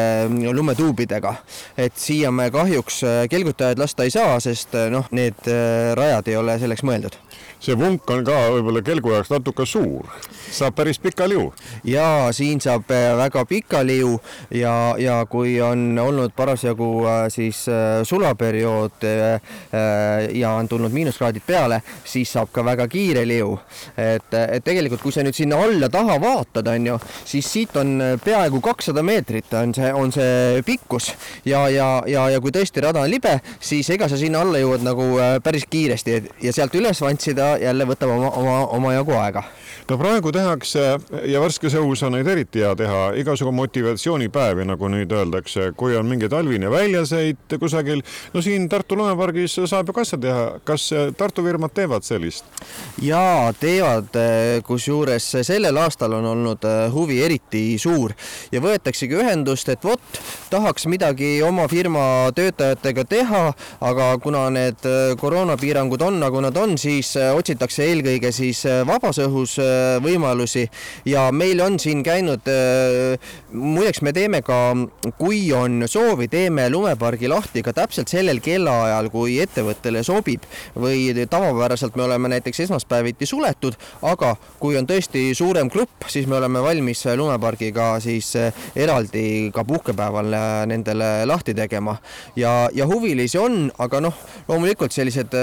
lumetuubidega. 0.53 1.35
et 1.77 1.95
siia 1.97 2.31
me 2.31 2.49
kahjuks 2.51 3.01
kelgutajaid 3.29 3.79
lasta 3.79 4.05
ei 4.07 4.13
saa, 4.13 4.39
sest 4.43 4.75
noh, 4.91 5.07
need 5.15 5.47
rajad 5.97 6.27
ei 6.27 6.37
ole 6.39 6.59
selleks 6.61 6.85
mõeldud 6.87 7.17
see 7.59 7.75
vunk 7.75 8.07
on 8.13 8.23
ka 8.23 8.35
võib-olla 8.53 8.81
kelgu 8.85 9.11
jaoks 9.11 9.31
natuke 9.33 9.65
suur, 9.67 10.07
saab 10.49 10.77
päris 10.77 10.99
pika 11.03 11.27
liu. 11.27 11.49
ja 11.83 12.29
siin 12.35 12.61
saab 12.63 12.87
äh, 12.95 13.11
väga 13.19 13.43
pika 13.45 13.81
liu 13.83 14.13
ja, 14.55 14.95
ja 14.99 15.19
kui 15.29 15.57
on 15.61 15.97
olnud 15.99 16.31
parasjagu 16.35 16.89
äh, 17.03 17.25
siis 17.33 17.65
äh, 17.67 17.99
sulaperiood 18.07 19.03
ja 20.33 20.51
on 20.55 20.67
tulnud 20.67 20.93
miinuskraadid 20.93 21.43
peale, 21.45 21.81
siis 22.07 22.31
saab 22.31 22.49
ka 22.53 22.63
väga 22.65 22.87
kiire 22.87 23.25
liu. 23.27 23.57
et, 23.97 24.33
et 24.39 24.63
tegelikult, 24.63 25.01
kui 25.03 25.11
sa 25.11 25.23
nüüd 25.25 25.35
sinna 25.35 25.59
alla 25.59 25.89
taha 25.91 26.15
vaatad, 26.21 26.67
on 26.71 26.87
ju, 26.87 26.97
siis 27.25 27.51
siit 27.51 27.75
on 27.79 27.99
peaaegu 28.23 28.61
kakssada 28.63 29.03
meetrit 29.03 29.51
on 29.59 29.75
see, 29.75 29.91
on 29.93 30.13
see 30.15 30.63
pikkus 30.65 31.11
ja, 31.45 31.65
ja, 31.69 31.89
ja, 32.07 32.29
ja 32.31 32.39
kui 32.39 32.55
tõesti 32.55 32.83
rada 32.83 33.03
on 33.03 33.11
libe, 33.11 33.35
siis 33.59 33.89
ega 33.91 34.07
sa 34.09 34.19
sinna 34.19 34.45
alla 34.45 34.61
jõuad 34.61 34.85
nagu 34.87 35.11
päris 35.43 35.67
kiiresti 35.69 36.19
ja 36.45 36.55
sealt 36.55 36.75
üles 36.79 37.03
vantsida 37.03 37.48
jälle 37.61 37.87
võtab 37.89 38.13
oma, 38.13 38.31
oma, 38.41 38.57
omajagu 38.77 39.15
aega. 39.17 39.43
no 39.89 39.97
praegu 39.97 40.31
tehakse 40.31 40.83
ja 41.25 41.41
värskes 41.41 41.75
õhus 41.79 42.03
on 42.05 42.13
neid 42.17 42.27
eriti 42.27 42.63
hea 42.63 42.75
teha, 42.77 43.01
igasugu 43.17 43.51
motivatsioonipäevi, 43.57 44.67
nagu 44.69 44.89
nüüd 44.91 45.11
öeldakse, 45.11 45.71
kui 45.77 45.97
on 45.97 46.05
mingi 46.05 46.29
talvine 46.29 46.69
väljasõit 46.71 47.57
kusagil, 47.59 48.03
no 48.33 48.43
siin 48.45 48.69
Tartu 48.69 48.97
lumepargis 48.99 49.57
saab 49.65 49.89
ju 49.89 49.97
kassa 49.97 50.17
teha, 50.21 50.45
kas 50.63 50.89
Tartu 51.17 51.43
firmad 51.45 51.73
teevad 51.73 52.05
sellist? 52.05 52.45
jaa, 53.01 53.53
teevad, 53.59 54.13
kusjuures 54.65 55.31
sellel 55.41 55.77
aastal 55.81 56.13
on 56.13 56.25
olnud 56.25 56.65
äh, 56.67 56.91
huvi 56.93 57.19
eriti 57.23 57.63
suur 57.81 58.13
ja 58.51 58.61
võetaksegi 58.63 59.17
ühendust, 59.19 59.69
et 59.71 59.83
vot, 59.83 60.01
tahaks 60.51 60.87
midagi 60.91 61.39
oma 61.45 61.67
firma 61.71 62.03
töötajatega 62.35 63.05
teha, 63.09 63.43
aga 63.85 64.11
kuna 64.23 64.45
need 64.53 64.85
äh, 64.87 65.13
koroonapiirangud 65.19 66.03
on, 66.05 66.19
nagu 66.23 66.41
nad 66.43 66.57
on, 66.57 66.77
siis 66.81 67.15
äh, 67.19 67.31
otsitakse 67.39 67.85
eelkõige 67.87 68.31
siis 68.35 68.61
äh, 68.67 68.81
vabas 68.87 69.19
õhus 69.23 69.55
äh, 69.61 69.97
võimalusi. 70.03 70.65
Ja 71.07 71.29
meil 71.35 71.61
on 71.63 71.79
siin 71.81 72.03
käinud, 72.05 72.47
äh, 72.51 73.31
muideks 73.53 74.01
me 74.05 74.13
teeme 74.15 74.41
ka, 74.45 74.59
kui 75.19 75.41
on 75.55 75.83
soovi, 75.89 76.29
teeme 76.31 76.67
lumepargi 76.71 77.29
lahti 77.31 77.63
ka 77.65 77.73
täpselt 77.75 78.11
sellel 78.11 78.41
kellaajal, 78.43 79.09
kui 79.13 79.39
ettevõttele 79.43 80.03
sobib. 80.07 80.45
Või 80.79 81.13
tavapäraselt 81.29 81.97
me 81.99 82.05
oleme 82.07 82.31
näiteks 82.35 82.65
esmaspäeviti 82.67 83.27
suletud, 83.29 83.77
aga 84.05 84.35
kui 84.59 84.77
on 84.79 84.87
tõesti 84.89 85.29
suurem 85.37 85.69
grupp, 85.71 86.07
siis 86.11 86.27
me 86.27 86.37
oleme 86.39 86.61
valmis 86.63 87.05
lumepargiga 87.17 87.91
siis 88.03 88.31
eraldi 88.75 89.49
ka 89.55 89.63
puhkepäeval 89.67 90.35
nendele 90.69 91.09
lahti 91.29 91.55
tegema. 91.57 91.97
Ja, 92.39 92.69
ja 92.73 92.87
huvilisi 92.89 93.39
on, 93.39 93.67
aga 93.79 94.01
noh, 94.03 94.15
loomulikult 94.47 94.95
sellised 94.95 95.35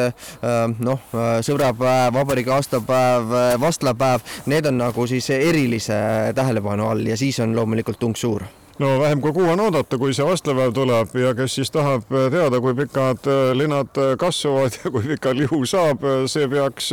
noh, 0.79 1.11
sõbrapäevad 1.47 1.86
aastapäev, 1.87 2.15
vabariigi 2.15 2.51
aastapäev, 2.51 3.33
vastlapäev, 3.61 4.21
need 4.47 4.67
on 4.67 4.79
nagu 4.79 5.07
siis 5.07 5.31
erilise 5.31 5.95
tähelepanu 6.35 6.89
all 6.89 7.07
ja 7.07 7.17
siis 7.17 7.41
on 7.41 7.57
loomulikult 7.57 7.99
tung 7.99 8.17
suur. 8.17 8.43
No 8.79 8.99
vähem 9.01 9.21
kui 9.21 9.33
kuu 9.33 9.49
on 9.49 9.61
oodata, 9.61 9.97
kui 9.99 10.13
see 10.15 10.25
vastlapäev 10.27 10.75
tuleb 10.77 11.15
ja 11.17 11.33
kes 11.35 11.55
siis 11.55 11.71
tahab 11.73 12.11
teada, 12.11 12.61
kui 12.61 12.75
pikad 12.77 13.29
linnad 13.57 13.97
kasvavad 14.21 14.77
ja 14.85 14.91
kui 14.91 15.03
pika 15.07 15.33
lihu 15.35 15.63
saab, 15.67 16.05
see 16.29 16.49
peaks 16.49 16.91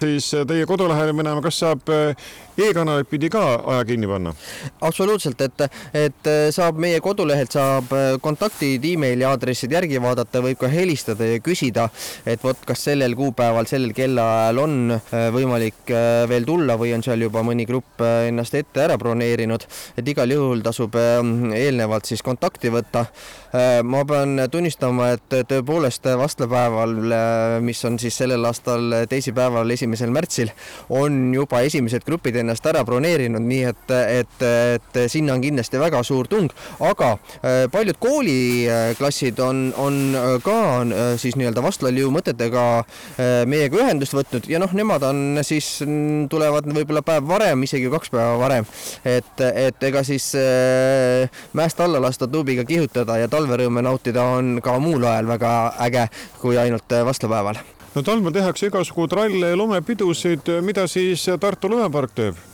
siis 0.00 0.30
teie 0.46 0.66
kodulehele 0.66 1.12
minema, 1.12 1.42
kas 1.42 1.58
saab 1.64 1.90
e-kanalit 2.58 3.08
pidi 3.10 3.30
ka 3.32 3.44
aja 3.74 3.84
kinni 3.88 4.08
panna? 4.10 4.34
absoluutselt, 4.80 5.40
et, 5.40 5.66
et 5.94 6.30
saab 6.54 6.78
meie 6.80 7.00
kodulehelt 7.04 7.54
saab 7.54 7.92
kontaktid, 8.22 8.84
emaili 8.84 9.26
aadressid 9.26 9.72
järgi 9.72 10.00
vaadata, 10.02 10.42
võib 10.44 10.58
ka 10.60 10.70
helistada 10.72 11.28
ja 11.28 11.40
küsida, 11.44 11.88
et 12.26 12.42
vot, 12.44 12.58
kas 12.66 12.84
sellel 12.88 13.16
kuupäeval, 13.18 13.68
sellel 13.70 13.94
kellaajal 13.96 14.60
on 14.64 14.96
äh, 14.96 15.28
võimalik 15.34 15.92
veel 16.28 16.46
tulla 16.46 16.78
või 16.80 16.94
on 16.96 17.02
seal 17.04 17.24
juba 17.24 17.42
mõni 17.46 17.66
grupp 17.68 18.02
ennast 18.04 18.54
ette 18.58 18.84
ära 18.84 18.98
broneerinud, 19.00 19.66
et 19.98 20.08
igal 20.08 20.30
juhul 20.30 20.62
tasub 20.64 20.96
eelnevalt 20.96 22.08
siis 22.08 22.22
kontakti 22.24 22.70
võtta. 22.72 23.06
ma 23.84 24.00
pean 24.04 24.40
tunnistama, 24.50 25.12
et 25.14 25.34
tõepoolest 25.48 26.08
vastlapäeval, 26.18 26.94
mis 27.62 27.84
on 27.86 27.98
siis 28.02 28.16
sellel 28.18 28.44
aastal 28.44 29.06
teisipäeval, 29.08 29.70
esimesel 29.70 30.10
märtsil, 30.10 30.50
on 30.90 31.34
juba 31.34 31.62
esimesed 31.62 32.04
grupid 32.06 32.36
ennast 32.44 32.66
ära 32.68 32.84
broneerinud, 32.86 33.42
nii 33.44 33.64
et, 33.70 33.94
et, 34.20 34.44
et 34.76 35.00
sinna 35.10 35.34
on 35.34 35.42
kindlasti 35.44 35.80
väga 35.80 36.02
suur 36.06 36.28
tung, 36.30 36.52
aga 36.84 37.14
äh, 37.16 37.64
paljud 37.72 37.98
kooliklassid 38.02 39.40
on, 39.44 39.66
on 39.80 40.00
äh, 40.18 40.30
ka 40.44 40.58
äh, 40.82 41.02
siis 41.20 41.38
nii-öelda 41.40 41.64
vastlaliu 41.64 42.10
mõtetega 42.14 42.64
meiega 43.48 43.78
ühendust 43.80 44.14
võtnud 44.16 44.46
ja 44.50 44.58
noh, 44.62 44.72
nemad 44.76 45.04
on 45.06 45.40
siis, 45.46 45.66
tulevad 46.30 46.66
võib-olla 46.68 47.02
päev 47.06 47.26
varem, 47.28 47.64
isegi 47.66 47.90
kaks 47.92 48.12
päeva 48.12 48.36
varem. 48.40 48.66
et, 49.04 49.40
et 49.40 49.86
ega 49.88 50.02
siis 50.06 50.30
mäest 51.56 51.80
alla 51.80 52.02
lasta 52.02 52.28
tuubiga 52.30 52.64
kihutada 52.68 53.18
ja 53.22 53.30
talverõõme 53.32 53.84
nautida 53.84 54.24
on 54.38 54.58
ka 54.64 54.76
muul 54.82 55.06
ajal 55.08 55.30
väga 55.34 55.54
äge 55.86 56.08
kui 56.40 56.58
ainult 56.60 56.98
vastlapäeval 57.06 57.62
no 57.94 58.02
talvel 58.02 58.34
tehakse 58.34 58.66
igasugu 58.70 59.06
tralle 59.10 59.52
ja 59.52 59.56
lumepidusid, 59.56 60.50
mida 60.62 60.88
siis 60.90 61.28
Tartu 61.40 61.70
lumepark 61.70 62.14
teeb? 62.14 62.53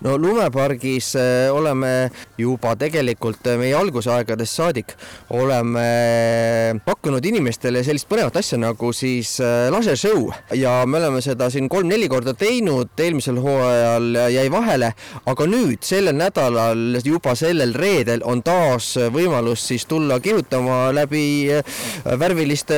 No 0.00 0.16
lumepargis 0.18 1.14
äh, 1.16 1.52
oleme 1.52 2.10
juba 2.38 2.74
tegelikult 2.78 3.46
äh, 3.46 3.58
meie 3.60 3.74
algusaegadest 3.76 4.60
saadik 4.60 4.94
oleme 5.34 6.80
pakkunud 6.86 7.24
inimestele 7.24 7.82
sellist 7.86 8.08
põnevat 8.10 8.38
asja 8.40 8.58
nagu 8.60 8.92
siis 8.96 9.36
äh, 9.44 9.68
lasershow 9.72 10.30
ja 10.56 10.78
me 10.86 11.00
oleme 11.00 11.22
seda 11.24 11.48
siin 11.52 11.70
kolm-neli 11.72 12.08
korda 12.12 12.34
teinud, 12.36 12.92
eelmisel 12.98 13.40
hooajal 13.42 14.20
jäi 14.32 14.46
vahele, 14.52 14.92
aga 15.26 15.46
nüüd 15.50 15.84
sellel 15.86 16.16
nädalal, 16.16 17.00
juba 17.04 17.34
sellel 17.38 17.74
reedel 17.76 18.24
on 18.26 18.42
taas 18.46 18.94
võimalus 19.12 19.66
siis 19.70 19.86
tulla 19.88 20.18
kihutama 20.22 20.90
läbi 20.94 21.24
värviliste 22.18 22.76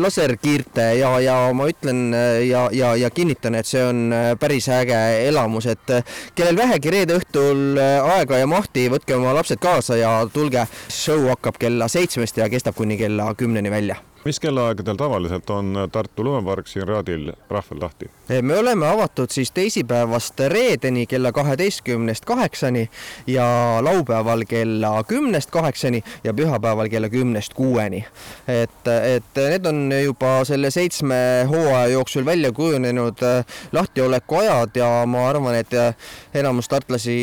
laserkiirte. 0.00 0.90
Ja, 1.00 1.12
ja 1.22 1.36
ma 1.56 1.68
ütlen 1.70 2.14
ja, 2.46 2.66
ja, 2.74 2.94
ja 2.98 3.10
kinnitan, 3.14 3.56
et 3.58 3.68
see 3.68 3.82
on 3.84 4.14
päris 4.40 4.68
äge 4.72 4.98
elamus, 5.28 5.68
et 5.70 5.94
kellel 6.34 6.56
vähegi 6.56 6.90
reede 6.90 7.18
õhtul 7.20 7.78
äh, 7.80 8.12
aega 8.16 8.38
ja 8.40 8.50
mahti, 8.50 8.88
võtke 8.92 9.16
oma 9.16 9.34
lapsed 9.36 9.60
kaasa 9.62 9.96
ja 10.00 10.14
tulge. 10.32 10.66
show 10.88 11.28
hakkab 11.28 11.58
kella 11.58 11.88
seitsmest 11.88 12.36
ja 12.36 12.48
kestab 12.48 12.74
kuni 12.74 12.96
kella 13.00 13.34
kümneni 13.34 13.70
välja 13.70 13.96
mis 14.24 14.40
kellaaegadel 14.40 14.96
tavaliselt 14.96 15.50
on 15.50 15.76
Tartu 15.92 16.24
lumepark 16.24 16.66
siin 16.66 16.88
Raadil 16.88 17.32
rahval 17.50 17.80
lahti? 17.80 18.10
me 18.42 18.58
oleme 18.58 18.88
avatud 18.88 19.30
siis 19.30 19.50
teisipäevast 19.50 20.40
reedeni 20.40 21.06
kella 21.06 21.32
kaheteistkümnest 21.32 22.24
kaheksani 22.24 22.90
ja 23.26 23.78
laupäeval 23.80 24.44
kella 24.48 25.04
kümnest 25.04 25.50
kaheksani 25.50 26.02
ja 26.24 26.34
pühapäeval 26.34 26.88
kella 26.88 27.08
kümnest 27.08 27.54
kuueni. 27.54 28.04
et, 28.48 28.86
et 29.14 29.24
need 29.36 29.66
on 29.66 29.92
juba 30.04 30.44
selle 30.44 30.70
seitsme 30.70 31.46
hooaja 31.48 31.86
jooksul 31.86 32.24
välja 32.24 32.52
kujunenud 32.52 33.22
äh, 33.22 33.44
lahtioleku 33.72 34.36
ajad 34.36 34.76
ja 34.76 35.06
ma 35.06 35.28
arvan, 35.28 35.54
et 35.54 35.74
äh, 35.74 35.94
enamus 36.34 36.68
tartlasi 36.68 37.16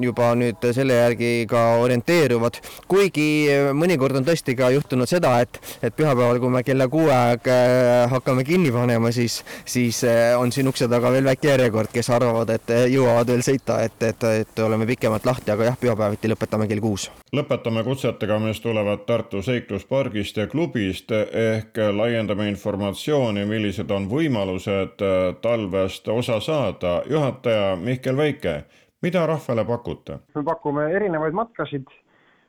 juba 0.00 0.34
nüüd 0.34 0.66
selle 0.72 0.98
järgi 0.98 1.46
ka 1.48 1.64
orienteeruvad, 1.86 2.58
kuigi 2.88 3.46
mõnikord 3.72 4.18
on 4.18 4.26
tõesti 4.26 4.58
ka 4.58 4.70
juhtunud 4.74 5.08
seda, 5.08 5.38
et, 5.40 5.60
et 5.82 5.96
pühapäeval 5.96 6.23
pühapäeval, 6.24 6.40
kui 6.40 6.50
me 6.50 6.62
kella 6.64 6.86
kuue 6.88 7.12
aeg 7.12 7.48
äh, 7.48 8.10
hakkame 8.10 8.44
kinni 8.44 8.70
panema, 8.72 9.10
siis, 9.12 9.44
siis 9.64 10.02
äh, 10.04 10.40
on 10.40 10.52
siin 10.52 10.68
ukse 10.68 10.88
taga 10.88 11.10
veel 11.12 11.24
väike 11.24 11.48
järjekord, 11.48 11.90
kes 11.92 12.08
arvavad, 12.10 12.50
et 12.50 12.70
äh, 12.70 12.86
jõuavad 12.92 13.28
veel 13.28 13.42
sõita, 13.44 13.80
et, 13.84 13.96
et, 14.02 14.24
et 14.40 14.62
oleme 14.64 14.86
pikemalt 14.86 15.26
lahti, 15.26 15.50
aga 15.52 15.68
jah, 15.68 15.76
pühapäeviti 15.80 16.30
lõpetame 16.32 16.68
kell 16.70 16.80
kuus. 16.80 17.10
lõpetame 17.36 17.84
kutsetega, 17.84 18.38
mis 18.40 18.60
tulevad 18.64 19.04
Tartu 19.06 19.42
seikluspargist 19.42 20.40
ja 20.40 20.46
klubist 20.48 21.12
ehk 21.12 21.76
laiendame 21.92 22.48
informatsiooni, 22.52 23.44
millised 23.48 23.90
on 23.90 24.08
võimalused 24.08 25.04
talvest 25.42 26.08
osa 26.08 26.40
saada. 26.40 27.02
juhataja 27.10 27.76
Mihkel 27.76 28.16
Veike, 28.16 28.64
mida 29.02 29.26
rahvale 29.26 29.64
pakute? 29.64 30.18
me 30.34 30.44
pakume 30.44 30.88
erinevaid 30.92 31.36
matkasid. 31.36 31.86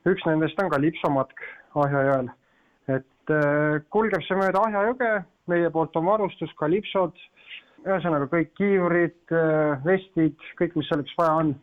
üks 0.06 0.24
nendest 0.26 0.58
on 0.62 0.70
ka 0.70 0.80
lipsomatk 0.80 1.44
Ahja 1.76 2.02
jõel 2.06 2.28
kulgeb 3.90 4.22
see 4.26 4.38
mööda 4.38 4.62
Ahja 4.66 4.84
jõge, 4.90 5.12
meie 5.50 5.70
poolt 5.70 5.96
on 5.98 6.06
varustus, 6.06 6.52
kalipsod, 6.60 7.16
ühesõnaga 7.86 8.28
kõik 8.30 8.52
kiivurid, 8.58 9.18
äh, 9.30 9.78
vestid, 9.86 10.36
kõik, 10.58 10.76
mis 10.78 10.88
selleks 10.90 11.14
vaja 11.18 11.38
on. 11.42 11.54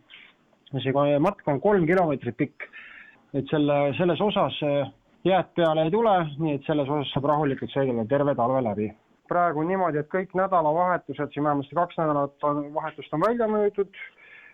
see 0.74 1.20
matk 1.20 1.48
on 1.48 1.60
kolm 1.62 1.86
kilomeetrit 1.86 2.38
pikk, 2.38 2.64
et 3.34 3.46
selle, 3.52 3.94
selles 3.98 4.22
osas 4.22 4.56
äh, 4.64 4.90
jääd 5.28 5.52
peale 5.56 5.84
ei 5.86 5.92
tule, 5.92 6.14
nii 6.40 6.56
et 6.58 6.66
selles 6.66 6.90
osas 6.90 7.12
saab 7.14 7.28
rahulikult 7.30 7.72
sõidada 7.72 8.08
terve 8.10 8.36
talve 8.36 8.64
läbi. 8.64 8.92
praegu 9.28 9.64
niimoodi, 9.64 9.98
et 9.98 10.10
kõik 10.12 10.34
nädalavahetused, 10.36 11.32
siin 11.34 11.44
vähemasti 11.44 11.76
kaks 11.76 11.98
nädalat 11.98 12.44
on, 12.44 12.74
vahetust 12.74 13.14
on 13.14 13.22
välja 13.22 13.48
müüdud 13.48 14.02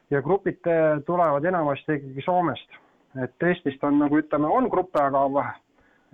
ja 0.09 0.21
grupid 0.21 0.61
tulevad 1.05 1.45
enamasti 1.45 1.97
ikkagi 1.97 2.21
Soomest. 2.25 2.69
et 3.23 3.43
Eestist 3.43 3.83
on 3.83 3.99
nagu 3.99 4.19
ütleme, 4.19 4.47
on 4.47 4.69
gruppe, 4.69 5.01
aga 5.01 5.23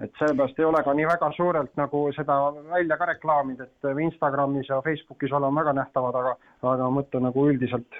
et 0.03 0.11
sellepärast 0.19 0.59
ei 0.59 0.65
ole 0.65 0.83
ka 0.83 0.93
nii 0.93 1.07
väga 1.07 1.31
suurelt 1.37 1.71
nagu 1.79 2.01
seda 2.15 2.35
välja 2.71 2.97
ka 2.97 3.07
reklaaminud, 3.13 3.63
et 3.63 4.03
Instagramis 4.03 4.69
ja 4.69 4.81
Facebookis 4.81 5.31
oleme 5.31 5.61
väga 5.61 5.73
nähtavad, 5.79 6.19
aga, 6.21 6.35
aga 6.73 6.91
mõtlen 6.99 7.27
nagu 7.29 7.47
üldiselt. 7.49 7.99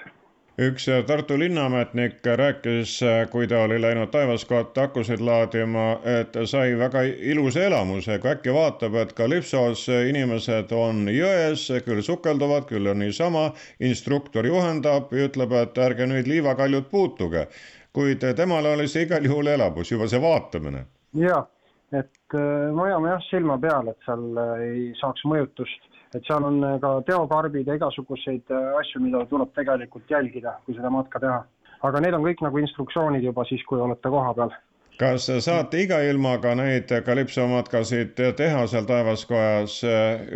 üks 0.60 0.86
Tartu 1.06 1.38
linnaametnik 1.38 2.26
rääkis, 2.40 2.98
kui 3.30 3.48
ta 3.48 3.62
oli 3.64 3.80
läinud 3.80 4.08
taevaskotta 4.12 4.86
akusid 4.88 5.20
laadima, 5.20 5.86
et 6.20 6.36
sai 6.44 6.78
väga 6.78 7.02
ilusa 7.32 7.64
elamuse, 7.68 8.18
kui 8.18 8.30
äkki 8.30 8.54
vaatab, 8.56 8.94
et 8.94 9.12
Kalipsos 9.12 9.86
inimesed 9.88 10.72
on 10.72 11.08
jões, 11.12 11.66
küll 11.84 12.00
sukelduvad, 12.02 12.68
küll 12.68 12.92
on 12.92 13.04
niisama, 13.04 13.50
instruktor 13.80 14.48
juhendab 14.48 15.12
ja 15.12 15.28
ütleb, 15.28 15.52
et 15.52 15.78
ärge 15.88 16.06
nüüd 16.06 16.28
liivakaljut 16.28 16.90
puutuge. 16.90 17.48
kuid 17.96 18.24
temale 18.36 18.74
oli 18.76 18.88
see 18.88 19.06
igal 19.06 19.24
juhul 19.24 19.46
elamus, 19.46 19.90
juba 19.90 20.08
see 20.08 20.20
vaatamine. 20.20 20.84
jah 21.16 21.46
et 21.92 22.34
äh, 22.34 22.72
me 22.74 22.82
hoiame 22.82 23.12
jah 23.12 23.26
silma 23.30 23.58
peal, 23.62 23.90
et 23.92 24.06
seal 24.06 24.40
äh, 24.42 24.62
ei 24.66 24.86
saaks 25.00 25.22
mõjutust, 25.30 25.90
et 26.16 26.24
seal 26.26 26.46
on 26.46 26.58
äh, 26.66 26.78
ka 26.82 26.96
teokarbid 27.06 27.68
ja 27.68 27.76
igasuguseid 27.78 28.50
asju, 28.80 29.02
mida 29.04 29.22
tuleb 29.30 29.52
tegelikult 29.54 30.10
jälgida, 30.10 30.56
kui 30.66 30.74
seda 30.74 30.90
matka 30.90 31.22
teha. 31.22 31.44
aga 31.86 32.00
need 32.00 32.14
on 32.16 32.24
kõik 32.24 32.40
nagu 32.42 32.58
instruktsioonid 32.58 33.22
juba 33.22 33.44
siis, 33.44 33.62
kui 33.68 33.80
olete 33.80 34.10
kohapeal 34.10 34.54
kas 34.96 35.26
saate 35.44 35.82
iga 35.84 35.98
ilmaga 36.08 36.54
neid 36.56 36.88
kalipsomatkasid 37.04 38.16
teha 38.36 38.62
seal 38.66 38.86
taevaskojas, 38.88 39.82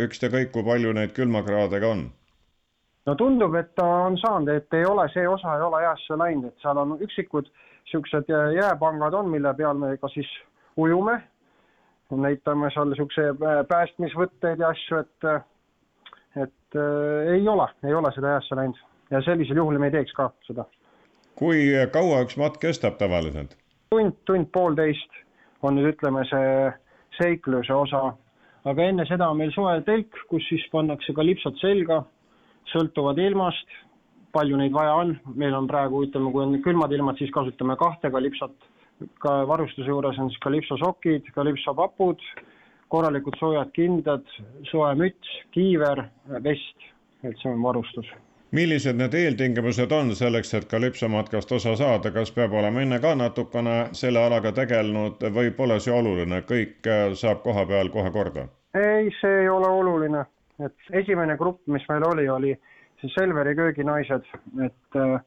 ükskõik 0.05 0.53
kui 0.53 0.65
palju 0.67 0.93
neid 0.93 1.15
külmakraade 1.17 1.81
ka 1.81 1.95
on? 1.97 2.05
no 3.09 3.15
tundub, 3.17 3.57
et 3.57 3.73
ta 3.75 3.87
on 4.05 4.19
saanud, 4.21 4.53
et 4.53 4.77
ei 4.77 4.85
ole, 4.85 5.09
see 5.15 5.27
osa 5.27 5.57
ei 5.57 5.65
ole 5.65 5.83
jäässe 5.83 6.19
läinud, 6.21 6.53
et 6.53 6.63
seal 6.63 6.79
on 6.79 6.95
üksikud 7.01 7.49
niisugused 7.49 8.29
jääpangad 8.55 9.17
on, 9.19 9.33
mille 9.33 9.55
peal 9.59 9.81
me 9.81 9.97
ka 9.97 10.09
siis 10.13 10.29
ujume 10.77 11.17
näitame 12.17 12.71
seal 12.75 12.91
niisuguse 12.91 13.31
äh, 13.31 13.61
päästmisvõtteid 13.69 14.63
ja 14.63 14.71
asju, 14.75 15.03
et, 15.05 15.27
äh, 15.31 15.43
et 16.45 16.79
äh, 16.79 17.33
ei 17.37 17.49
ole, 17.49 17.69
ei 17.85 17.95
ole 17.95 18.13
seda 18.15 18.37
jäässe 18.37 18.59
läinud 18.59 18.79
ja 19.11 19.23
sellisel 19.27 19.61
juhul 19.63 19.79
me 19.79 19.91
ei 19.91 19.99
teeks 19.99 20.15
ka 20.17 20.31
seda. 20.47 20.65
kui 21.39 21.71
kaua 21.93 22.23
üks 22.27 22.37
matk 22.41 22.61
kestab 22.63 22.99
tavaliselt? 22.99 23.57
tund, 23.91 24.17
tund-poolteist 24.27 25.23
on 25.63 25.77
nüüd 25.77 25.93
ütleme 25.95 26.25
see 26.31 26.73
seikluse 27.19 27.75
osa, 27.75 28.03
aga 28.65 28.89
enne 28.89 29.07
seda 29.09 29.29
on 29.31 29.39
meil 29.41 29.53
soe 29.55 29.81
telk, 29.87 30.17
kus 30.31 30.47
siis 30.49 30.65
pannakse 30.73 31.15
ka 31.17 31.25
lipsad 31.27 31.59
selga, 31.61 32.03
sõltuvad 32.73 33.19
ilmast, 33.21 33.79
palju 34.33 34.57
neid 34.57 34.73
vaja 34.73 34.95
on, 35.03 35.17
meil 35.35 35.57
on 35.59 35.67
praegu 35.69 36.05
ütleme, 36.07 36.33
kui 36.33 36.45
on 36.45 36.55
külmad 36.65 36.93
ilmad, 36.95 37.19
siis 37.19 37.33
kasutame 37.35 37.77
kahte 37.81 38.13
ka 38.15 38.23
lipsat 38.23 38.70
ka 39.19 39.35
varustuse 39.49 39.89
juures 39.89 40.19
on 40.19 40.31
siis 40.31 40.41
kalipsosokid, 40.45 41.31
kalipsopapud, 41.35 42.25
korralikud 42.89 43.37
soojad 43.39 43.71
kindad, 43.77 44.27
soe 44.71 44.91
müts, 44.99 45.37
kiiver, 45.55 46.05
vest, 46.45 46.91
et 47.23 47.37
see 47.43 47.53
on 47.53 47.63
varustus. 47.63 48.11
Millised 48.51 48.99
need 48.99 49.15
eeltingimused 49.15 49.93
on 49.95 50.11
selleks, 50.19 50.51
et 50.59 50.65
kalipsomatkast 50.71 51.53
osa 51.55 51.77
saada, 51.79 52.11
kas 52.11 52.33
peab 52.35 52.57
olema 52.59 52.83
enne 52.83 52.99
ka 52.99 53.13
natukene 53.15 53.77
selle 53.95 54.25
alaga 54.25 54.51
tegelenud 54.57 55.23
või 55.37 55.53
pole 55.55 55.77
see 55.81 55.95
oluline, 55.95 56.43
kõik 56.49 56.89
äh, 56.91 57.13
saab 57.15 57.45
koha 57.47 57.67
peal 57.71 57.93
kohe 57.95 58.11
korda? 58.11 58.49
ei, 58.75 59.11
see 59.21 59.43
ei 59.45 59.49
ole 59.51 59.69
oluline, 59.69 60.25
et 60.63 60.91
esimene 61.03 61.37
grupp, 61.39 61.63
mis 61.67 61.87
meil 61.89 62.05
oli, 62.07 62.29
oli 62.29 62.53
siis 63.01 63.15
Selveri 63.15 63.55
kööginaised, 63.59 64.27
et 64.67 64.99
äh, 64.99 65.21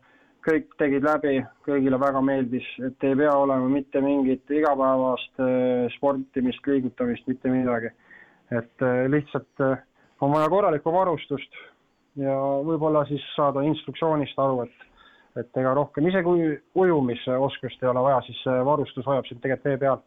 kõik 0.43 0.75
tegid 0.79 1.05
läbi, 1.05 1.37
kõigile 1.67 1.99
väga 1.99 2.21
meeldis, 2.25 2.65
et 2.83 3.07
ei 3.07 3.15
pea 3.17 3.33
olema 3.39 3.69
mitte 3.71 4.01
mingit 4.03 4.51
igapäevast 4.51 5.43
äh, 5.43 5.89
sportimist, 5.95 6.65
liigutamist, 6.67 7.27
mitte 7.31 7.51
midagi. 7.51 7.93
et 8.51 8.85
äh, 8.85 9.05
lihtsalt 9.09 9.61
äh, 9.61 9.77
on 10.21 10.31
vaja 10.31 10.49
korralikku 10.49 10.91
varustust 10.93 11.59
ja 12.19 12.35
võib-olla 12.67 13.05
siis 13.09 13.23
saada 13.35 13.63
instruktsioonist 13.65 14.39
aru, 14.39 14.65
et 14.67 14.89
et 15.33 15.57
ega 15.57 15.71
rohkem, 15.73 16.05
isegi 16.05 16.23
kui 16.23 16.49
ujumisoskust 16.77 17.81
ei 17.81 17.89
ole 17.89 18.03
vaja, 18.05 18.19
siis 18.27 18.43
varustus 18.65 19.05
hoiab 19.09 19.25
sind 19.25 19.39
tegelikult 19.41 19.65
vee 19.65 19.79
peal. 19.81 20.03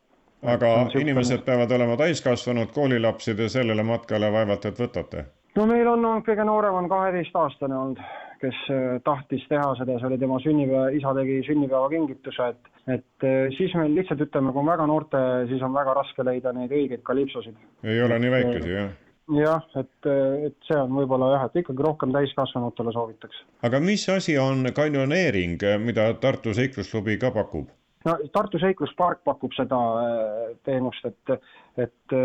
aga 0.53 0.69
inimesed 1.01 1.43
peavad 1.49 1.73
olema 1.75 1.97
täiskasvanud, 1.99 2.71
koolilapsi 2.75 3.35
te 3.35 3.49
sellele 3.51 3.83
matkale 3.83 4.31
vaevalt 4.33 4.69
et 4.71 4.79
võtate? 4.85 5.25
no 5.57 5.67
meil 5.67 5.89
on 5.89 6.05
olnud, 6.05 6.29
kõige 6.29 6.47
noorem 6.47 6.79
on 6.85 6.89
kaheteistaastane 6.93 7.79
olnud 7.79 8.05
kes 8.43 8.59
äh, 8.73 8.99
tahtis 9.07 9.45
teha 9.51 9.71
seda, 9.79 9.99
see 10.01 10.09
oli 10.11 10.19
tema 10.21 10.39
sünnipäeva, 10.45 10.91
isa 10.97 11.15
tegi 11.17 11.39
sünnipäevakingituse, 11.47 12.51
et, 12.53 12.71
et 12.99 13.27
äh, 13.27 13.47
siis 13.57 13.75
meil 13.79 13.95
lihtsalt 13.97 14.23
ütleme, 14.27 14.53
kui 14.53 14.63
on 14.63 14.71
väga 14.71 14.87
noorte, 14.91 15.23
siis 15.51 15.65
on 15.67 15.75
väga 15.77 15.97
raske 15.99 16.27
leida 16.27 16.53
neid 16.57 16.75
õigeid 16.75 17.05
kalipsosid. 17.07 17.57
ei 17.87 18.03
ole 18.05 18.19
nii 18.23 18.35
väikesi, 18.35 18.75
jah? 18.75 18.93
jah, 19.37 19.65
et, 19.81 20.11
et 20.51 20.69
see 20.69 20.79
on 20.79 20.93
võib-olla 21.01 21.33
jah, 21.35 21.49
et 21.49 21.63
ikkagi 21.63 21.89
rohkem 21.89 22.13
täiskasvanutele 22.15 22.95
soovitaks. 22.95 23.43
aga 23.67 23.81
mis 23.83 24.07
asi 24.13 24.39
on 24.39 24.71
kanjoneering, 24.77 25.65
mida 25.83 26.13
Tartu 26.23 26.55
Seiklusklubi 26.55 27.19
ka 27.23 27.33
pakub? 27.35 27.73
no 28.07 28.19
Tartu 28.35 28.61
Seikluspark 28.63 29.25
pakub 29.27 29.57
seda 29.57 29.83
äh, 30.05 30.55
teenust, 30.69 31.09
et, 31.09 31.41
et 31.87 32.19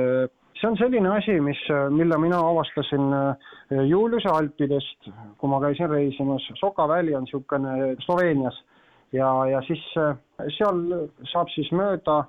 see 0.62 0.70
on 0.70 0.78
selline 0.78 1.10
asi, 1.10 1.40
mis, 1.42 1.62
mille 1.90 2.18
mina 2.22 2.40
avastasin 2.52 3.08
Juliuse 3.90 4.30
Alpidest, 4.30 5.10
kui 5.38 5.50
ma 5.50 5.62
käisin 5.64 5.90
reisimas, 5.90 6.46
Soka 6.60 6.88
väli 6.88 7.16
on 7.18 7.26
niisugune 7.26 7.96
Sloveenias 8.06 8.60
ja, 9.14 9.32
ja 9.50 9.62
siis 9.66 9.82
seal 10.58 10.84
saab 11.32 11.50
siis 11.56 11.72
mööda 11.74 12.22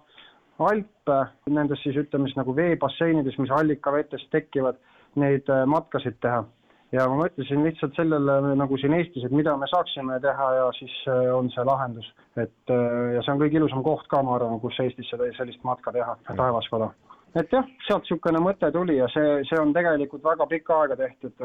Alpe, 0.63 1.19
nendes 1.51 1.81
siis 1.85 1.97
ütleme 1.99 2.29
siis 2.29 2.39
nagu 2.39 2.55
veebasseinides, 2.57 3.39
mis 3.43 3.53
allikavetes 3.53 4.25
tekivad, 4.33 4.81
neid 5.21 5.49
matkasid 5.69 6.21
teha 6.25 6.45
ja 6.93 7.07
ma 7.09 7.23
mõtlesin 7.23 7.65
lihtsalt 7.65 7.97
sellele 7.97 8.55
nagu 8.59 8.79
siin 8.81 8.95
Eestis, 8.97 9.25
et 9.25 9.35
mida 9.35 9.55
me 9.57 9.69
saaksime 9.71 10.19
teha 10.25 10.49
ja 10.59 10.67
siis 10.77 10.93
äh, 11.09 11.31
on 11.35 11.49
see 11.55 11.65
lahendus. 11.65 12.09
et 12.37 12.73
äh, 12.73 13.15
ja 13.17 13.23
see 13.25 13.33
on 13.35 13.41
kõige 13.41 13.61
ilusam 13.61 13.85
koht 13.87 14.09
ka, 14.13 14.23
ma 14.23 14.37
arvan, 14.37 14.61
kus 14.61 14.79
Eestis 14.85 15.09
seda, 15.11 15.29
sellist 15.39 15.65
matka 15.65 15.93
teha, 15.93 16.17
taevaskoda. 16.29 16.93
Et 17.39 17.53
jah, 17.53 17.69
sealt 17.87 18.05
niisugune 18.05 18.41
mõte 18.45 18.69
tuli 18.75 18.99
ja 18.99 19.09
see, 19.13 19.43
see 19.49 19.59
on 19.61 19.73
tegelikult 19.75 20.25
väga 20.25 20.47
pikka 20.51 20.79
aega 20.83 20.97
tehtud 21.01 21.45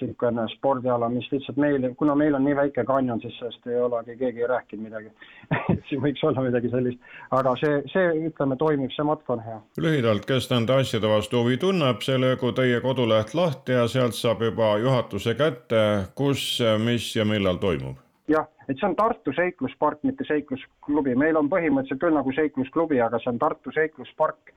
niisugune 0.00 0.44
äh, 0.44 0.54
spordiala, 0.56 1.08
mis 1.12 1.28
lihtsalt 1.32 1.60
meil, 1.62 1.86
kuna 1.98 2.16
meil 2.18 2.34
on 2.38 2.44
nii 2.46 2.56
väike 2.58 2.84
kanjon, 2.88 3.20
siis 3.22 3.36
sellest 3.38 3.68
ei 3.70 3.78
olegi 3.80 4.16
keegi 4.20 4.48
rääkinud 4.50 4.88
midagi. 4.88 5.12
Siin 5.88 6.02
võiks 6.02 6.24
olla 6.26 6.46
midagi 6.46 6.72
sellist, 6.72 7.12
aga 7.36 7.54
see, 7.60 7.82
see 7.92 8.08
ütleme, 8.30 8.58
toimib, 8.60 8.90
see 8.96 9.06
matk 9.06 9.30
on 9.30 9.44
hea. 9.44 9.60
lühidalt, 9.82 10.26
kes 10.28 10.50
nende 10.50 10.80
asjade 10.80 11.10
vastu 11.10 11.44
huvi 11.44 11.60
tunneb, 11.62 12.02
see 12.06 12.18
löögu 12.20 12.52
teie 12.56 12.82
koduleht 12.84 13.34
lahti 13.38 13.78
ja 13.78 13.86
sealt 13.90 14.18
saab 14.18 14.42
juba 14.46 14.74
juhatuse 14.82 15.36
kätte, 15.38 15.84
kus, 16.18 16.56
mis 16.82 17.12
ja 17.16 17.28
millal 17.28 17.62
toimub. 17.62 18.02
Jah, 18.26 18.48
et 18.66 18.74
see 18.74 18.88
on 18.88 18.96
Tartu 18.98 19.30
seikluspark, 19.36 20.00
mitte 20.02 20.26
seiklusklubi, 20.26 21.14
meil 21.14 21.38
on 21.38 21.46
põhimõtteliselt 21.50 22.02
küll 22.02 22.16
nagu 22.16 22.32
seiklusklubi, 22.34 22.98
aga 23.02 23.20
see 23.22 23.30
on 23.30 23.38
Tartu 23.38 23.70
seikluspark, 23.74 24.50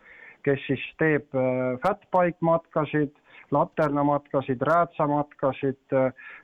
kes 0.43 0.61
siis 0.67 0.83
teeb 1.01 1.35
äh, 1.35 1.79
fatbike 1.85 2.39
matkasid 2.45 3.15
laternamatkasid, 3.49 4.61
räätsamatkasid, 4.61 5.95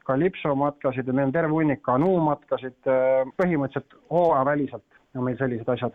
kalipsomatkasid 0.10 1.06
ja 1.06 1.14
meil 1.14 1.30
on 1.30 1.36
terve 1.36 1.54
hunnik 1.54 1.84
kanuumatkasid, 1.86 2.80
põhimõtteliselt 3.38 3.94
hooajaväliselt. 4.10 4.88
On 5.14 5.28
meil 5.28 5.38
sellised 5.38 5.70
asjad 5.70 5.94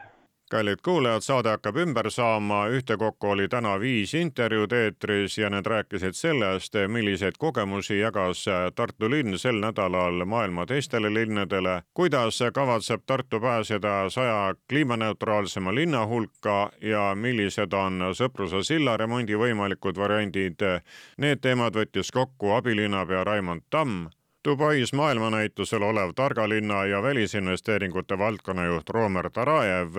kallid 0.50 0.80
kuulajad, 0.82 1.22
saade 1.22 1.48
hakkab 1.48 1.76
ümber 1.76 2.10
saama, 2.10 2.64
ühtekokku 2.74 3.28
oli 3.34 3.48
täna 3.48 3.76
viis 3.80 4.14
intervjuud 4.14 4.72
eetris 4.72 5.38
ja 5.38 5.50
need 5.50 5.66
rääkisid 5.66 6.18
sellest, 6.18 6.74
milliseid 6.88 7.38
kogemusi 7.38 7.98
jagas 7.98 8.44
Tartu 8.74 9.10
linn 9.10 9.38
sel 9.38 9.62
nädalal 9.62 10.24
maailma 10.24 10.66
teistele 10.66 11.12
linnadele, 11.14 11.82
kuidas 11.94 12.42
kavatseb 12.54 13.06
Tartu 13.06 13.40
pääseda 13.40 14.10
saja 14.10 14.54
kliimaneutraalsema 14.68 15.74
linna 15.74 16.06
hulka 16.06 16.70
ja 16.82 17.14
millised 17.14 17.72
on 17.72 18.10
Sõpruse 18.12 18.64
silla 18.66 18.96
remondi 18.96 19.38
võimalikud 19.38 19.96
variandid. 19.96 20.62
Need 21.18 21.40
teemad 21.40 21.76
võttis 21.78 22.10
kokku 22.12 22.56
abilinnapea 22.58 23.24
Raimond 23.24 23.70
Tamm 23.70 24.08
Dubais 24.44 24.92
maailmanäitusel 24.92 25.82
olev 25.82 26.14
targa 26.16 26.48
linna 26.48 26.84
ja 26.84 27.02
välisinvesteeringute 27.02 28.18
valdkonnajuht 28.18 28.88
Romer 28.88 29.30
Tarajev 29.30 29.98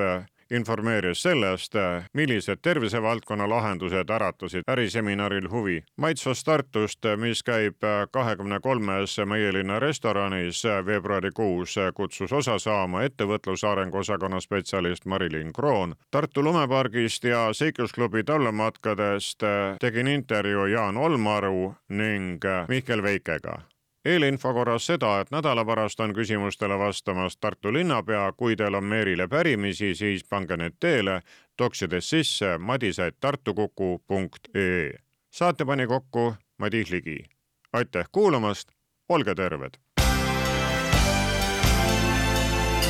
informeeris 0.51 1.21
sellest, 1.21 1.73
millised 2.13 2.59
tervisevaldkonna 2.61 3.49
lahendused 3.49 4.09
äratasid 4.09 4.63
äriseminaril 4.67 5.49
huvi. 5.51 5.83
maitsvast 5.97 6.45
Tartust, 6.45 6.99
mis 7.17 7.43
käib 7.43 7.77
kahekümne 8.11 8.59
kolmes 8.59 9.17
meie 9.25 9.53
linna 9.53 9.79
restoranis 9.79 10.63
veebruarikuus, 10.85 11.75
kutsus 11.93 12.33
osa 12.33 12.59
saama 12.59 13.03
ettevõtluse 13.03 13.67
arengu 13.67 13.97
osakonna 13.97 14.39
spetsialist 14.39 15.05
Marilyn 15.05 15.53
Kroon. 15.53 15.95
Tartu 16.11 16.43
lumepargist 16.43 17.23
ja 17.23 17.53
seiklusklubi 17.53 18.23
tallematkadest 18.23 19.43
tegin 19.79 20.07
intervjuu 20.07 20.65
Jaan 20.65 20.97
Olmaru 20.97 21.75
ning 21.89 22.43
Mihkel 22.67 23.03
Veikega 23.03 23.61
eelinfo 24.05 24.53
korras 24.53 24.85
seda, 24.85 25.19
et 25.19 25.31
nädala 25.31 25.65
pärast 25.65 25.99
on 25.99 26.13
küsimustele 26.13 26.79
vastamas 26.79 27.37
Tartu 27.37 27.73
linnapea, 27.73 28.33
kui 28.37 28.55
teil 28.55 28.75
on 28.75 28.83
Meerile 28.83 29.27
pärimisi, 29.27 29.95
siis 29.95 30.23
pange 30.29 30.57
need 30.57 30.73
teele, 30.79 31.21
toksides 31.57 32.09
sisse 32.09 32.57
madis.tartukuku.ee. 32.57 34.91
saate 35.29 35.65
pani 35.65 35.87
kokku 35.87 36.33
Madis 36.57 36.91
Ligi. 36.91 37.25
aitäh 37.73 38.05
kuulamast, 38.11 38.71
olge 39.09 39.35
terved! 39.35 39.73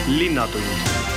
linnatund 0.07 1.10